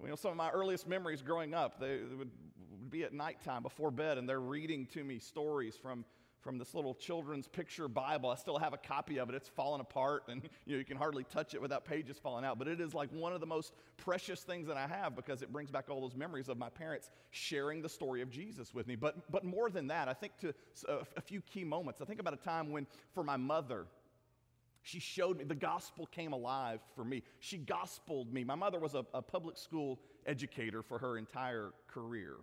You 0.00 0.10
know, 0.10 0.14
some 0.14 0.30
of 0.30 0.36
my 0.36 0.50
earliest 0.50 0.86
memories 0.86 1.20
growing 1.20 1.52
up, 1.52 1.80
they, 1.80 1.98
would, 2.16 2.30
would 2.70 2.90
be 2.90 3.02
at 3.02 3.12
nighttime 3.12 3.64
before 3.64 3.90
bed, 3.90 4.18
and 4.18 4.28
they're 4.28 4.38
reading 4.40 4.86
to 4.94 5.02
me 5.02 5.18
stories 5.18 5.74
from 5.74 6.04
from 6.44 6.58
this 6.58 6.74
little 6.74 6.94
children's 6.94 7.48
picture 7.48 7.88
Bible. 7.88 8.28
I 8.28 8.36
still 8.36 8.58
have 8.58 8.74
a 8.74 8.76
copy 8.76 9.18
of 9.18 9.30
it. 9.30 9.34
It's 9.34 9.48
fallen 9.48 9.80
apart 9.80 10.24
and 10.28 10.42
you 10.66 10.74
know 10.74 10.78
you 10.78 10.84
can 10.84 10.98
hardly 10.98 11.24
touch 11.24 11.54
it 11.54 11.62
without 11.62 11.84
pages 11.84 12.18
falling 12.22 12.44
out, 12.44 12.58
but 12.58 12.68
it 12.68 12.80
is 12.80 12.92
like 12.92 13.10
one 13.10 13.32
of 13.32 13.40
the 13.40 13.46
most 13.46 13.72
precious 13.96 14.42
things 14.42 14.68
that 14.68 14.76
I 14.76 14.86
have 14.86 15.16
because 15.16 15.40
it 15.42 15.50
brings 15.50 15.70
back 15.70 15.86
all 15.88 16.02
those 16.02 16.14
memories 16.14 16.48
of 16.50 16.58
my 16.58 16.68
parents 16.68 17.10
sharing 17.30 17.80
the 17.80 17.88
story 17.88 18.20
of 18.20 18.30
Jesus 18.30 18.74
with 18.74 18.86
me. 18.86 18.94
But 18.94 19.30
but 19.32 19.44
more 19.44 19.70
than 19.70 19.86
that, 19.88 20.06
I 20.08 20.12
think 20.12 20.36
to 20.38 20.54
a, 20.86 21.20
few 21.22 21.40
key 21.40 21.64
moments. 21.64 22.02
I 22.02 22.04
think 22.04 22.20
about 22.20 22.34
a 22.34 22.44
time 22.44 22.70
when 22.70 22.86
for 23.14 23.24
my 23.24 23.38
mother 23.38 23.86
she 24.82 25.00
showed 25.00 25.38
me 25.38 25.44
the 25.44 25.54
gospel 25.54 26.06
came 26.06 26.34
alive 26.34 26.80
for 26.94 27.04
me. 27.04 27.22
She 27.40 27.56
gospeled 27.56 28.30
me. 28.30 28.44
My 28.44 28.54
mother 28.54 28.78
was 28.78 28.94
a, 28.94 29.06
a 29.14 29.22
public 29.22 29.56
school 29.56 29.98
educator 30.26 30.82
for 30.82 30.98
her 30.98 31.16
entire 31.16 31.72
career. 31.88 32.34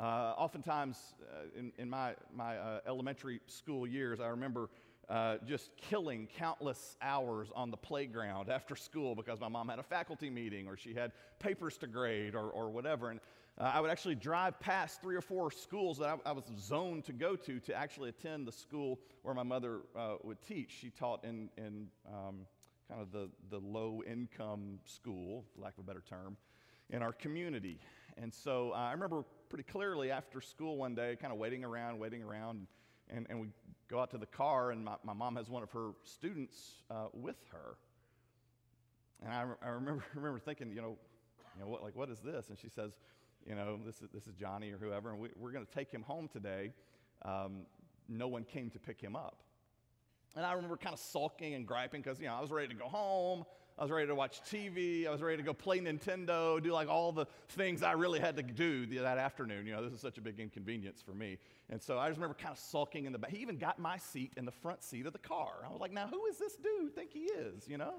Uh, 0.00 0.32
oftentimes, 0.38 0.96
uh, 1.30 1.58
in, 1.58 1.72
in, 1.76 1.90
my, 1.90 2.14
my 2.34 2.56
uh, 2.56 2.80
elementary 2.86 3.38
school 3.46 3.86
years, 3.86 4.18
I 4.18 4.28
remember 4.28 4.70
uh, 5.10 5.36
just 5.46 5.76
killing 5.76 6.26
countless 6.38 6.96
hours 7.02 7.48
on 7.54 7.70
the 7.70 7.76
playground 7.76 8.48
after 8.50 8.76
school 8.76 9.14
because 9.14 9.40
my 9.40 9.48
mom 9.48 9.68
had 9.68 9.78
a 9.78 9.82
faculty 9.82 10.30
meeting 10.30 10.66
or 10.66 10.76
she 10.78 10.94
had 10.94 11.12
papers 11.38 11.76
to 11.78 11.86
grade 11.86 12.34
or, 12.34 12.48
or 12.48 12.70
whatever. 12.70 13.10
And 13.10 13.20
uh, 13.58 13.72
I 13.74 13.80
would 13.80 13.90
actually 13.90 14.14
drive 14.14 14.58
past 14.58 15.02
three 15.02 15.16
or 15.16 15.20
four 15.20 15.50
schools 15.50 15.98
that 15.98 16.08
I, 16.08 16.30
I, 16.30 16.32
was 16.32 16.44
zoned 16.58 17.04
to 17.04 17.12
go 17.12 17.36
to 17.36 17.60
to 17.60 17.74
actually 17.74 18.08
attend 18.08 18.46
the 18.46 18.52
school 18.52 19.00
where 19.22 19.34
my 19.34 19.42
mother 19.42 19.80
uh, 19.94 20.14
would 20.22 20.40
teach. 20.40 20.78
She 20.80 20.88
taught 20.88 21.24
in, 21.24 21.50
in 21.58 21.88
um, 22.08 22.46
kind 22.88 23.02
of 23.02 23.12
the, 23.12 23.28
the 23.50 23.58
low 23.58 24.02
income 24.10 24.78
school, 24.86 25.44
for 25.54 25.60
lack 25.60 25.74
of 25.76 25.84
a 25.84 25.86
better 25.86 26.02
term, 26.08 26.38
in 26.88 27.02
our 27.02 27.12
community. 27.12 27.78
And 28.16 28.32
so 28.32 28.72
I 28.72 28.92
remember 28.92 29.24
pretty 29.50 29.64
clearly 29.64 30.12
after 30.12 30.40
school 30.40 30.76
one 30.76 30.94
day, 30.94 31.16
kind 31.20 31.32
of 31.32 31.38
waiting 31.38 31.64
around, 31.64 31.98
waiting 31.98 32.22
around, 32.22 32.66
and, 33.10 33.26
and 33.28 33.40
we 33.40 33.48
go 33.88 33.98
out 33.98 34.10
to 34.12 34.18
the 34.18 34.26
car, 34.26 34.70
and 34.70 34.84
my, 34.84 34.94
my 35.02 35.12
mom 35.12 35.34
has 35.36 35.50
one 35.50 35.64
of 35.64 35.70
her 35.72 35.90
students 36.04 36.84
uh, 36.88 37.08
with 37.12 37.36
her. 37.50 37.76
And 39.22 39.32
I, 39.32 39.44
I 39.62 39.70
remember, 39.70 40.04
remember 40.14 40.38
thinking, 40.38 40.70
you 40.70 40.80
know, 40.80 40.96
you 41.56 41.64
know 41.64 41.68
what, 41.68 41.82
like, 41.82 41.96
what 41.96 42.08
is 42.08 42.20
this? 42.20 42.48
And 42.48 42.58
she 42.58 42.68
says, 42.68 42.92
you 43.44 43.56
know, 43.56 43.80
this 43.84 43.96
is, 43.96 44.08
this 44.14 44.28
is 44.28 44.34
Johnny 44.34 44.70
or 44.70 44.78
whoever, 44.78 45.10
and 45.10 45.18
we, 45.18 45.28
are 45.28 45.50
going 45.50 45.66
to 45.66 45.72
take 45.72 45.90
him 45.90 46.02
home 46.02 46.28
today. 46.28 46.72
Um, 47.22 47.66
no 48.08 48.28
one 48.28 48.44
came 48.44 48.70
to 48.70 48.78
pick 48.78 49.00
him 49.00 49.16
up. 49.16 49.42
And 50.36 50.46
I 50.46 50.52
remember 50.52 50.76
kind 50.76 50.94
of 50.94 51.00
sulking 51.00 51.54
and 51.54 51.66
griping 51.66 52.02
because, 52.02 52.20
you 52.20 52.26
know, 52.26 52.34
I 52.34 52.40
was 52.40 52.52
ready 52.52 52.68
to 52.68 52.74
go 52.74 52.86
home. 52.86 53.44
I 53.78 53.82
was 53.82 53.90
ready 53.90 54.06
to 54.08 54.14
watch 54.14 54.42
TV. 54.42 55.06
I 55.06 55.10
was 55.10 55.22
ready 55.22 55.38
to 55.38 55.42
go 55.42 55.54
play 55.54 55.80
Nintendo, 55.80 56.62
do 56.62 56.72
like 56.72 56.88
all 56.88 57.12
the 57.12 57.26
things 57.48 57.82
I 57.82 57.92
really 57.92 58.20
had 58.20 58.36
to 58.36 58.42
do 58.42 58.86
that 59.00 59.18
afternoon. 59.18 59.66
You 59.66 59.72
know, 59.72 59.82
this 59.82 59.92
is 59.92 60.00
such 60.00 60.18
a 60.18 60.20
big 60.20 60.38
inconvenience 60.38 61.00
for 61.00 61.12
me. 61.12 61.38
And 61.70 61.82
so 61.82 61.98
I 61.98 62.08
just 62.08 62.18
remember 62.18 62.34
kind 62.34 62.52
of 62.52 62.58
sulking 62.58 63.06
in 63.06 63.12
the 63.12 63.18
back. 63.18 63.30
He 63.30 63.38
even 63.38 63.56
got 63.56 63.78
my 63.78 63.96
seat 63.96 64.32
in 64.36 64.44
the 64.44 64.52
front 64.52 64.82
seat 64.82 65.06
of 65.06 65.12
the 65.12 65.18
car. 65.18 65.52
I 65.66 65.70
was 65.70 65.80
like, 65.80 65.92
now 65.92 66.08
who 66.08 66.26
is 66.26 66.38
this 66.38 66.56
dude 66.56 66.94
think 66.94 67.12
he 67.12 67.20
is, 67.20 67.66
you 67.68 67.78
know? 67.78 67.94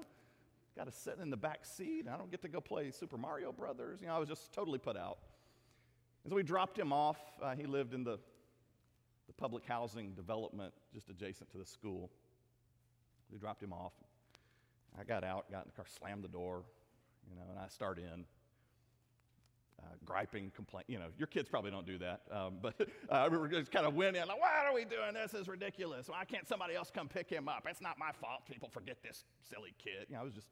Got 0.76 0.86
to 0.86 0.92
sit 0.92 1.18
in 1.20 1.30
the 1.30 1.36
back 1.36 1.66
seat. 1.66 2.06
I 2.12 2.16
don't 2.16 2.30
get 2.30 2.42
to 2.42 2.48
go 2.48 2.60
play 2.60 2.90
Super 2.90 3.18
Mario 3.18 3.52
Brothers. 3.52 4.00
You 4.00 4.06
know, 4.06 4.14
I 4.14 4.18
was 4.18 4.28
just 4.28 4.52
totally 4.52 4.78
put 4.78 4.96
out. 4.96 5.18
And 6.24 6.30
so 6.30 6.36
we 6.36 6.42
dropped 6.42 6.78
him 6.78 6.92
off. 6.92 7.18
Uh, 7.42 7.54
he 7.54 7.64
lived 7.64 7.92
in 7.92 8.04
the, 8.04 8.18
the 9.26 9.32
public 9.36 9.66
housing 9.66 10.12
development 10.12 10.72
just 10.94 11.08
adjacent 11.10 11.50
to 11.50 11.58
the 11.58 11.66
school. 11.66 12.10
We 13.30 13.38
dropped 13.38 13.62
him 13.62 13.72
off. 13.72 13.92
I 14.98 15.04
got 15.04 15.24
out, 15.24 15.50
got 15.50 15.64
in 15.64 15.68
the 15.68 15.76
car, 15.76 15.86
slammed 15.98 16.24
the 16.24 16.28
door, 16.28 16.64
you 17.28 17.36
know, 17.36 17.46
and 17.50 17.58
I 17.58 17.68
start 17.68 17.98
in. 17.98 18.24
Uh, 19.80 19.86
griping, 20.04 20.52
complain. 20.54 20.84
You 20.86 21.00
know, 21.00 21.08
your 21.18 21.26
kids 21.26 21.48
probably 21.48 21.72
don't 21.72 21.86
do 21.86 21.98
that, 21.98 22.20
um, 22.30 22.58
but 22.62 22.80
uh, 22.80 23.14
I 23.14 23.24
remember 23.24 23.48
just 23.48 23.72
kind 23.72 23.84
of 23.84 23.94
went 23.96 24.16
in 24.16 24.28
like, 24.28 24.40
"Why 24.40 24.64
are 24.64 24.72
we 24.72 24.84
doing 24.84 25.12
this? 25.14 25.32
This 25.32 25.40
is 25.40 25.48
ridiculous. 25.48 26.08
Why 26.08 26.24
can't 26.24 26.46
somebody 26.46 26.76
else 26.76 26.88
come 26.94 27.08
pick 27.08 27.28
him 27.28 27.48
up? 27.48 27.66
It's 27.68 27.80
not 27.80 27.98
my 27.98 28.12
fault. 28.12 28.46
People 28.48 28.68
forget 28.68 29.02
this 29.02 29.24
silly 29.50 29.74
kid." 29.78 30.06
You 30.08 30.14
know, 30.14 30.20
I 30.20 30.24
was 30.24 30.34
just 30.34 30.46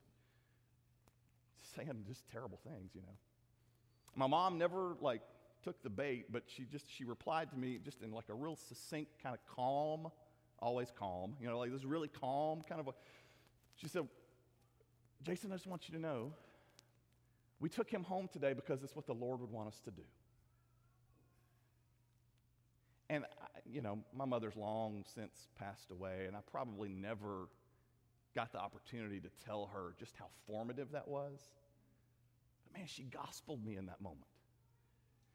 saying 1.76 2.04
just 2.08 2.26
terrible 2.28 2.58
things. 2.64 2.90
You 2.92 3.02
know, 3.02 3.14
my 4.16 4.26
mom 4.26 4.58
never 4.58 4.96
like 5.00 5.22
took 5.62 5.80
the 5.82 5.90
bait, 5.90 6.32
but 6.32 6.42
she 6.46 6.64
just 6.64 6.86
she 6.90 7.04
replied 7.04 7.50
to 7.50 7.56
me 7.56 7.78
just 7.84 8.02
in 8.02 8.10
like 8.12 8.28
a 8.30 8.34
real 8.34 8.56
succinct, 8.56 9.12
kind 9.22 9.34
of 9.34 9.54
calm, 9.54 10.08
always 10.58 10.90
calm. 10.98 11.36
You 11.40 11.48
know, 11.48 11.58
like 11.58 11.72
this 11.72 11.84
really 11.84 12.08
calm 12.08 12.62
kind 12.68 12.80
of. 12.80 12.88
A, 12.88 12.92
she 13.76 13.88
said, 13.88 14.06
Jason, 15.22 15.52
I 15.52 15.56
just 15.56 15.66
want 15.66 15.88
you 15.88 15.94
to 15.94 16.00
know 16.00 16.32
we 17.60 17.68
took 17.68 17.90
him 17.90 18.02
home 18.02 18.28
today 18.32 18.54
because 18.54 18.82
it's 18.82 18.96
what 18.96 19.06
the 19.06 19.14
Lord 19.14 19.40
would 19.40 19.50
want 19.50 19.68
us 19.68 19.80
to 19.84 19.90
do. 19.90 20.02
And, 23.10 23.24
I, 23.24 23.46
you 23.70 23.82
know, 23.82 23.98
my 24.14 24.24
mother's 24.24 24.56
long 24.56 25.04
since 25.14 25.48
passed 25.58 25.90
away, 25.90 26.24
and 26.26 26.34
I 26.34 26.40
probably 26.50 26.94
never 26.94 27.48
got 28.34 28.52
the 28.52 28.60
opportunity 28.60 29.20
to 29.20 29.28
tell 29.44 29.68
her 29.74 29.94
just 29.98 30.16
how 30.16 30.26
formative 30.46 30.92
that 30.92 31.06
was. 31.06 31.38
But 32.64 32.78
man, 32.78 32.86
she 32.86 33.02
gospeled 33.02 33.64
me 33.64 33.76
in 33.76 33.86
that 33.86 34.00
moment. 34.00 34.26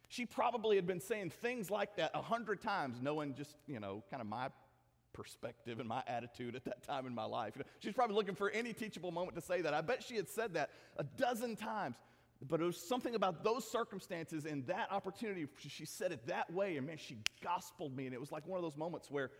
She 0.08 0.26
probably 0.26 0.78
had 0.78 0.88
been 0.88 1.02
saying 1.02 1.32
things 1.32 1.70
like 1.70 1.98
that 1.98 2.12
a 2.14 2.22
hundred 2.22 2.62
times, 2.62 3.02
knowing 3.02 3.36
just, 3.36 3.56
you 3.68 3.80
know, 3.80 4.04
kind 4.10 4.22
of 4.22 4.28
my 4.28 4.50
perspective 5.16 5.80
and 5.80 5.88
my 5.88 6.04
attitude 6.08 6.56
at 6.56 6.66
that 6.66 6.84
time 6.84 7.08
in 7.08 7.16
my 7.16 7.24
life. 7.24 7.54
You 7.56 7.62
know, 7.62 7.70
she's 7.80 7.94
probably 7.94 8.16
looking 8.16 8.36
for 8.36 8.50
any 8.52 8.74
teachable 8.74 9.12
moment 9.12 9.36
to 9.36 9.42
say 9.42 9.62
that. 9.62 9.74
I 9.74 9.82
bet 9.82 10.04
she 10.04 10.16
had 10.16 10.30
said 10.30 10.54
that 10.54 10.70
a 10.98 11.04
dozen 11.04 11.56
times. 11.56 11.96
But 12.48 12.60
it 12.60 12.66
was 12.66 12.78
something 12.78 13.16
about 13.16 13.46
those 13.46 13.66
circumstances 13.66 14.46
and 14.46 14.68
that 14.68 14.92
opportunity. 14.92 15.48
She 15.58 15.86
said 15.86 16.12
it 16.12 16.28
that 16.28 16.52
way, 16.54 16.76
and 16.76 16.86
man, 16.86 16.98
she 16.98 17.18
gospeled 17.42 17.96
me. 17.96 18.06
And 18.06 18.14
it 18.14 18.20
was 18.20 18.32
like 18.32 18.46
one 18.46 18.58
of 18.58 18.64
those 18.64 18.76
moments 18.76 19.10
where 19.10 19.32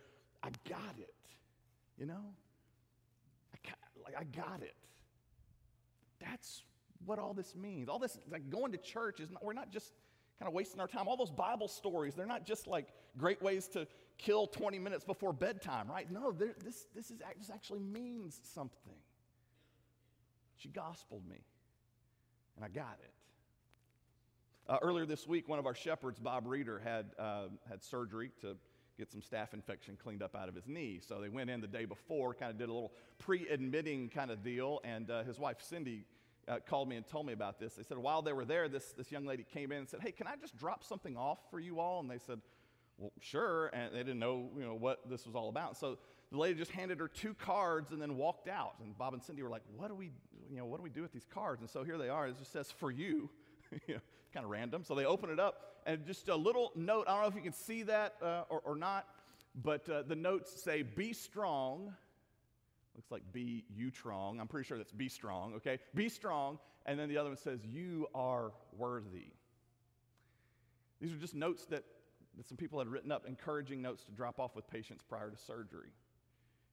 I 0.42 0.48
got 0.68 0.94
it, 0.98 1.14
you 1.98 2.06
know? 2.06 2.24
I 3.54 3.68
got, 3.68 3.78
like, 4.02 4.14
I 4.18 4.24
got 4.24 4.62
it. 4.62 4.74
That's 6.20 6.62
what 7.04 7.18
all 7.18 7.34
this 7.34 7.54
means. 7.54 7.90
All 7.90 7.98
this, 7.98 8.18
like 8.30 8.48
going 8.48 8.72
to 8.72 8.78
church, 8.78 9.20
is 9.20 9.30
not, 9.30 9.44
we're 9.44 9.52
not 9.52 9.70
just 9.70 9.92
kind 10.38 10.48
of 10.48 10.54
wasting 10.54 10.80
our 10.80 10.88
time. 10.88 11.06
All 11.06 11.18
those 11.18 11.30
Bible 11.30 11.68
stories, 11.68 12.14
they're 12.14 12.26
not 12.26 12.46
just 12.46 12.66
like 12.66 12.88
great 13.18 13.42
ways 13.42 13.68
to 13.68 13.86
kill 14.18 14.46
20 14.46 14.78
minutes 14.78 15.04
before 15.04 15.32
bedtime, 15.32 15.88
right? 15.88 16.10
No, 16.10 16.32
this, 16.32 16.86
this, 16.94 17.10
is, 17.10 17.18
this 17.38 17.50
actually 17.52 17.80
means 17.80 18.40
something. 18.54 18.96
She 20.56 20.68
gospeled 20.68 21.26
me, 21.28 21.44
and 22.56 22.64
I 22.64 22.68
got 22.68 22.98
it. 23.02 23.12
Uh, 24.68 24.78
earlier 24.82 25.06
this 25.06 25.26
week, 25.26 25.48
one 25.48 25.58
of 25.58 25.66
our 25.66 25.74
shepherds, 25.74 26.18
Bob 26.18 26.46
Reeder, 26.46 26.80
had, 26.82 27.06
uh, 27.18 27.44
had 27.68 27.84
surgery 27.84 28.32
to 28.40 28.56
get 28.98 29.12
some 29.12 29.20
staph 29.20 29.52
infection 29.52 29.96
cleaned 30.02 30.22
up 30.22 30.34
out 30.34 30.48
of 30.48 30.54
his 30.54 30.66
knee. 30.66 31.00
So 31.06 31.20
they 31.20 31.28
went 31.28 31.50
in 31.50 31.60
the 31.60 31.66
day 31.66 31.84
before, 31.84 32.34
kind 32.34 32.50
of 32.50 32.58
did 32.58 32.68
a 32.68 32.72
little 32.72 32.92
pre 33.18 33.46
admitting 33.48 34.08
kind 34.08 34.30
of 34.30 34.42
deal, 34.42 34.80
and 34.82 35.10
uh, 35.10 35.22
his 35.22 35.38
wife, 35.38 35.58
Cindy, 35.60 36.04
uh, 36.48 36.58
called 36.66 36.88
me 36.88 36.96
and 36.96 37.06
told 37.06 37.26
me 37.26 37.32
about 37.32 37.60
this. 37.60 37.74
They 37.74 37.82
said 37.82 37.98
while 37.98 38.22
they 38.22 38.32
were 38.32 38.44
there, 38.44 38.68
this, 38.68 38.92
this 38.96 39.12
young 39.12 39.26
lady 39.26 39.44
came 39.44 39.72
in 39.72 39.78
and 39.78 39.88
said, 39.88 40.00
Hey, 40.00 40.12
can 40.12 40.26
I 40.26 40.36
just 40.40 40.56
drop 40.56 40.84
something 40.84 41.16
off 41.16 41.38
for 41.50 41.60
you 41.60 41.80
all? 41.80 42.00
And 42.00 42.10
they 42.10 42.18
said, 42.18 42.40
Well, 42.98 43.12
sure. 43.20 43.66
And 43.68 43.94
they 43.94 43.98
didn't 43.98 44.18
know, 44.18 44.48
you 44.56 44.64
know 44.64 44.74
what 44.74 45.08
this 45.08 45.26
was 45.26 45.34
all 45.34 45.48
about. 45.48 45.76
So 45.76 45.98
the 46.32 46.38
lady 46.38 46.58
just 46.58 46.70
handed 46.70 46.98
her 46.98 47.08
two 47.08 47.34
cards 47.34 47.92
and 47.92 48.00
then 48.00 48.16
walked 48.16 48.48
out. 48.48 48.74
And 48.82 48.96
Bob 48.96 49.14
and 49.14 49.22
Cindy 49.22 49.42
were 49.42 49.50
like, 49.50 49.62
What 49.76 49.88
do 49.88 49.94
we, 49.94 50.12
you 50.50 50.58
know, 50.58 50.66
what 50.66 50.78
do 50.78 50.82
we 50.82 50.90
do 50.90 51.02
with 51.02 51.12
these 51.12 51.26
cards? 51.32 51.60
And 51.60 51.70
so 51.70 51.84
here 51.84 51.98
they 51.98 52.08
are. 52.08 52.28
It 52.28 52.38
just 52.38 52.52
says, 52.52 52.70
For 52.70 52.90
you. 52.90 53.30
you 53.86 53.94
know, 53.94 54.00
kind 54.32 54.44
of 54.44 54.50
random. 54.50 54.84
So 54.84 54.94
they 54.94 55.04
open 55.04 55.30
it 55.30 55.40
up 55.40 55.76
and 55.86 56.06
just 56.06 56.28
a 56.28 56.36
little 56.36 56.72
note. 56.74 57.06
I 57.08 57.12
don't 57.12 57.22
know 57.22 57.28
if 57.28 57.34
you 57.34 57.42
can 57.42 57.52
see 57.52 57.82
that 57.84 58.14
uh, 58.22 58.42
or, 58.48 58.60
or, 58.64 58.76
not, 58.76 59.06
but 59.62 59.88
uh, 59.88 60.02
the 60.02 60.16
notes 60.16 60.62
say, 60.62 60.82
Be 60.82 61.12
strong 61.12 61.94
Looks 62.96 63.10
like 63.10 63.30
be 63.30 63.64
you 63.68 63.90
strong. 63.90 64.40
I'm 64.40 64.48
pretty 64.48 64.66
sure 64.66 64.78
that's 64.78 64.92
be 64.92 65.10
strong, 65.10 65.54
okay? 65.56 65.78
Be 65.94 66.08
strong. 66.08 66.58
And 66.86 66.98
then 66.98 67.10
the 67.10 67.18
other 67.18 67.28
one 67.28 67.36
says, 67.36 67.60
You 67.62 68.06
are 68.14 68.52
worthy. 68.76 69.26
These 71.00 71.12
are 71.12 71.18
just 71.18 71.34
notes 71.34 71.66
that, 71.66 71.84
that 72.36 72.48
some 72.48 72.56
people 72.56 72.78
had 72.78 72.88
written 72.88 73.10
up, 73.10 73.26
encouraging 73.26 73.80
notes 73.82 74.04
to 74.04 74.12
drop 74.12 74.38
off 74.38 74.54
with 74.54 74.68
patients 74.68 75.02
prior 75.08 75.30
to 75.30 75.36
surgery. 75.36 75.90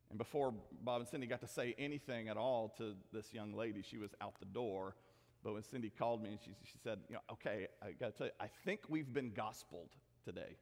And 0.09 0.17
before 0.17 0.53
Bob 0.83 1.01
and 1.01 1.09
Cindy 1.09 1.25
got 1.25 1.41
to 1.41 1.47
say 1.47 1.73
anything 1.77 2.29
at 2.29 2.37
all 2.37 2.73
to 2.77 2.93
this 3.11 3.33
young 3.33 3.53
lady, 3.53 3.81
she 3.81 3.97
was 3.97 4.11
out 4.21 4.35
the 4.39 4.45
door. 4.45 4.95
But 5.43 5.53
when 5.53 5.63
Cindy 5.63 5.89
called 5.89 6.21
me 6.21 6.31
and 6.31 6.39
she, 6.43 6.51
she 6.63 6.77
said, 6.83 6.99
you 7.09 7.15
know, 7.15 7.21
okay, 7.31 7.67
I 7.81 7.91
got 7.91 8.11
to 8.11 8.17
tell 8.17 8.27
you, 8.27 8.33
I 8.39 8.47
think 8.63 8.81
we've 8.89 9.11
been 9.11 9.31
gospeled 9.31 9.89
today. 10.23 10.55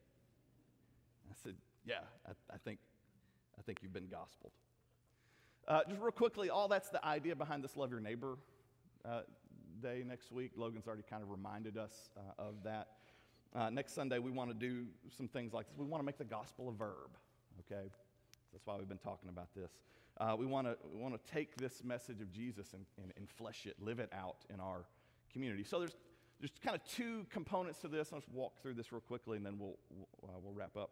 I 1.29 1.33
said, 1.43 1.55
yeah, 1.85 1.99
I, 2.25 2.31
I, 2.53 2.57
think, 2.63 2.79
I 3.59 3.61
think 3.61 3.79
you've 3.81 3.93
been 3.93 4.07
gospeled. 4.07 4.51
Uh, 5.67 5.81
just 5.87 6.01
real 6.01 6.11
quickly, 6.11 6.49
all 6.49 6.67
that's 6.67 6.89
the 6.89 7.03
idea 7.05 7.35
behind 7.35 7.63
this 7.63 7.75
Love 7.75 7.91
Your 7.91 7.99
Neighbor 7.99 8.37
uh, 9.05 9.21
Day 9.81 10.03
next 10.07 10.31
week. 10.31 10.51
Logan's 10.55 10.87
already 10.87 11.03
kind 11.09 11.23
of 11.23 11.29
reminded 11.29 11.77
us 11.77 12.09
uh, 12.17 12.41
of 12.41 12.55
that. 12.63 12.87
Uh, 13.53 13.69
next 13.69 13.93
Sunday, 13.93 14.19
we 14.19 14.31
want 14.31 14.49
to 14.49 14.53
do 14.53 14.85
some 15.17 15.27
things 15.27 15.53
like 15.53 15.67
this. 15.67 15.77
We 15.77 15.85
want 15.85 16.01
to 16.01 16.05
make 16.05 16.17
the 16.17 16.23
gospel 16.23 16.69
a 16.69 16.71
verb, 16.71 17.09
okay? 17.59 17.89
That's 18.53 18.65
why 18.65 18.77
we've 18.77 18.87
been 18.87 18.97
talking 18.97 19.29
about 19.29 19.53
this. 19.55 19.71
Uh, 20.17 20.35
we 20.37 20.45
want 20.45 20.67
to 20.67 20.77
we 20.93 21.01
want 21.01 21.13
to 21.13 21.31
take 21.31 21.55
this 21.55 21.83
message 21.83 22.21
of 22.21 22.31
Jesus 22.31 22.73
and, 22.73 22.85
and, 23.01 23.11
and, 23.17 23.29
flesh 23.29 23.65
it, 23.65 23.75
live 23.81 23.99
it 23.99 24.09
out 24.13 24.37
in 24.53 24.59
our 24.59 24.85
community. 25.31 25.63
So 25.63 25.79
there's 25.79 25.95
there's 26.39 26.51
kind 26.63 26.75
of 26.75 26.83
two 26.85 27.25
components 27.29 27.79
to 27.79 27.87
this. 27.87 28.11
Let's 28.11 28.27
walk 28.33 28.61
through 28.61 28.73
this 28.75 28.91
real 28.91 29.01
quickly, 29.01 29.37
and 29.37 29.45
then 29.45 29.57
we'll 29.57 29.77
we'll, 29.89 30.07
uh, 30.29 30.39
we'll 30.43 30.53
wrap 30.53 30.77
up. 30.77 30.91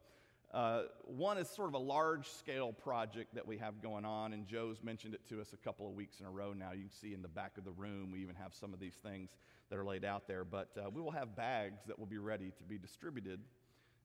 Uh, 0.52 0.84
one 1.04 1.38
is 1.38 1.48
sort 1.48 1.68
of 1.68 1.76
a 1.76 1.80
large 1.80 2.28
scale 2.28 2.74
project 2.74 3.36
that 3.36 3.46
we 3.46 3.58
have 3.58 3.84
going 3.84 4.04
on, 4.04 4.34
and 4.34 4.48
Joe's 4.48 4.82
mentioned 4.82 5.14
it 5.14 5.22
to 5.30 5.40
us 5.40 5.54
a 5.54 5.58
couple 5.58 5.88
of 5.88 5.94
weeks 5.94 6.20
in 6.20 6.26
a 6.26 6.32
row 6.32 6.54
now. 6.54 6.72
You 6.72 6.82
can 6.82 6.90
see 6.90 7.14
in 7.14 7.22
the 7.22 7.28
back 7.28 7.60
of 7.60 7.66
the 7.66 7.72
room, 7.72 8.12
we 8.12 8.22
even 8.22 8.36
have 8.36 8.54
some 8.56 8.74
of 8.74 8.80
these 8.80 8.96
things 8.96 9.30
that 9.70 9.78
are 9.78 9.86
laid 9.86 10.04
out 10.04 10.28
there. 10.28 10.44
But 10.44 10.70
uh, 10.76 10.90
we 10.90 11.02
will 11.02 11.12
have 11.12 11.36
bags 11.36 11.82
that 11.86 12.00
will 12.00 12.08
be 12.08 12.18
ready 12.18 12.52
to 12.58 12.64
be 12.64 12.80
distributed 12.80 13.42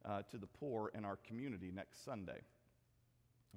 uh, 0.05 0.21
to 0.31 0.37
the 0.37 0.47
poor 0.47 0.91
in 0.95 1.07
our 1.07 1.17
community 1.27 1.73
next 1.75 2.05
Sunday. 2.05 2.41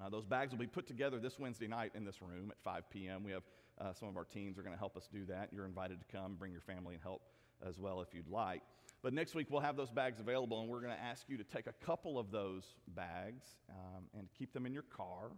Uh, 0.01 0.09
those 0.09 0.25
bags 0.25 0.51
will 0.51 0.59
be 0.59 0.67
put 0.67 0.87
together 0.87 1.19
this 1.19 1.37
Wednesday 1.37 1.67
night 1.67 1.91
in 1.93 2.05
this 2.05 2.21
room 2.21 2.51
at 2.51 2.57
5 2.63 2.89
p.m. 2.89 3.23
We 3.23 3.31
have 3.31 3.43
uh, 3.81 3.93
some 3.93 4.07
of 4.07 4.15
our 4.15 4.25
teams 4.25 4.57
are 4.57 4.61
going 4.61 4.75
to 4.75 4.79
help 4.79 4.95
us 4.95 5.09
do 5.11 5.25
that. 5.25 5.49
You're 5.51 5.65
invited 5.65 5.99
to 5.99 6.05
come, 6.17 6.35
bring 6.35 6.51
your 6.51 6.61
family 6.61 6.93
and 6.93 7.03
help 7.03 7.21
as 7.67 7.77
well 7.77 8.01
if 8.01 8.13
you'd 8.13 8.29
like. 8.29 8.61
But 9.03 9.13
next 9.13 9.35
week 9.35 9.47
we'll 9.49 9.61
have 9.61 9.77
those 9.77 9.91
bags 9.91 10.19
available, 10.19 10.59
and 10.59 10.69
we're 10.69 10.81
going 10.81 10.95
to 10.95 11.01
ask 11.01 11.29
you 11.29 11.37
to 11.37 11.43
take 11.43 11.67
a 11.67 11.85
couple 11.85 12.17
of 12.17 12.31
those 12.31 12.63
bags 12.87 13.45
um, 13.69 14.05
and 14.17 14.27
keep 14.37 14.53
them 14.53 14.65
in 14.65 14.73
your 14.73 14.83
car. 14.83 15.31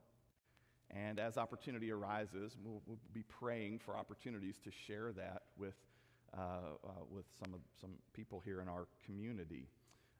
And 0.92 1.20
as 1.20 1.38
opportunity 1.38 1.92
arises, 1.92 2.58
we'll, 2.64 2.82
we'll 2.88 2.98
be 3.14 3.24
praying 3.24 3.80
for 3.80 3.96
opportunities 3.96 4.58
to 4.64 4.72
share 4.72 5.12
that 5.12 5.44
with, 5.58 5.76
uh, 6.36 6.42
uh, 6.84 6.90
with 7.12 7.26
some, 7.44 7.54
of, 7.54 7.60
some 7.80 7.92
people 8.14 8.42
here 8.44 8.62
in 8.62 8.68
our 8.68 8.88
community. 9.06 9.68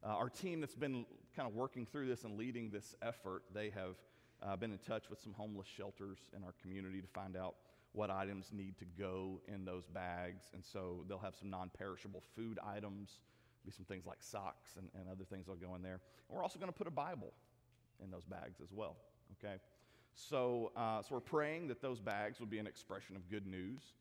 Uh, 0.04 0.10
our 0.10 0.30
team 0.30 0.62
that's 0.62 0.76
been 0.76 1.06
kind 1.36 1.48
of 1.48 1.56
working 1.56 1.86
through 1.86 2.08
this 2.08 2.24
and 2.24 2.38
leading 2.38 2.70
this 2.70 2.96
effort, 3.02 3.44
they 3.54 3.70
have 3.70 3.96
uh, 4.44 4.56
been 4.56 4.72
in 4.72 4.78
touch 4.78 5.10
with 5.10 5.20
some 5.20 5.34
homeless 5.34 5.68
shelters 5.68 6.18
in 6.36 6.44
our 6.44 6.54
community 6.62 7.02
to 7.02 7.08
find 7.08 7.36
out 7.36 7.56
what 7.94 8.10
items 8.10 8.52
need 8.54 8.78
to 8.78 8.86
go 8.98 9.42
in 9.48 9.66
those 9.66 9.86
bags. 9.88 10.46
And 10.54 10.64
so 10.64 11.04
they'll 11.08 11.20
have 11.20 11.36
some 11.36 11.50
non 11.50 11.72
perishable 11.78 12.24
food 12.36 12.60
items, 12.66 13.20
be 13.66 13.72
some 13.72 13.86
things 13.86 14.06
like 14.06 14.20
socks 14.22 14.72
and, 14.78 14.90
and 14.94 15.10
other 15.10 15.24
things 15.24 15.48
that'll 15.48 15.60
go 15.60 15.76
in 15.76 15.82
there. 15.82 16.00
And 16.30 16.36
we're 16.36 16.44
also 16.44 16.60
going 16.60 16.72
to 16.72 16.78
put 16.78 16.88
a 16.88 16.92
Bible 16.92 17.34
in 18.04 18.12
those 18.12 18.26
bags 18.26 18.60
as 18.62 18.72
well, 18.72 18.96
okay? 19.38 19.56
So, 20.14 20.72
uh, 20.76 21.02
so 21.02 21.16
we're 21.16 21.22
praying 21.22 21.68
that 21.68 21.82
those 21.82 22.00
bags 22.00 22.40
would 22.40 22.50
be 22.50 22.60
an 22.60 22.68
expression 22.68 23.16
of 23.16 23.30
good 23.30 23.46
news 23.46 23.94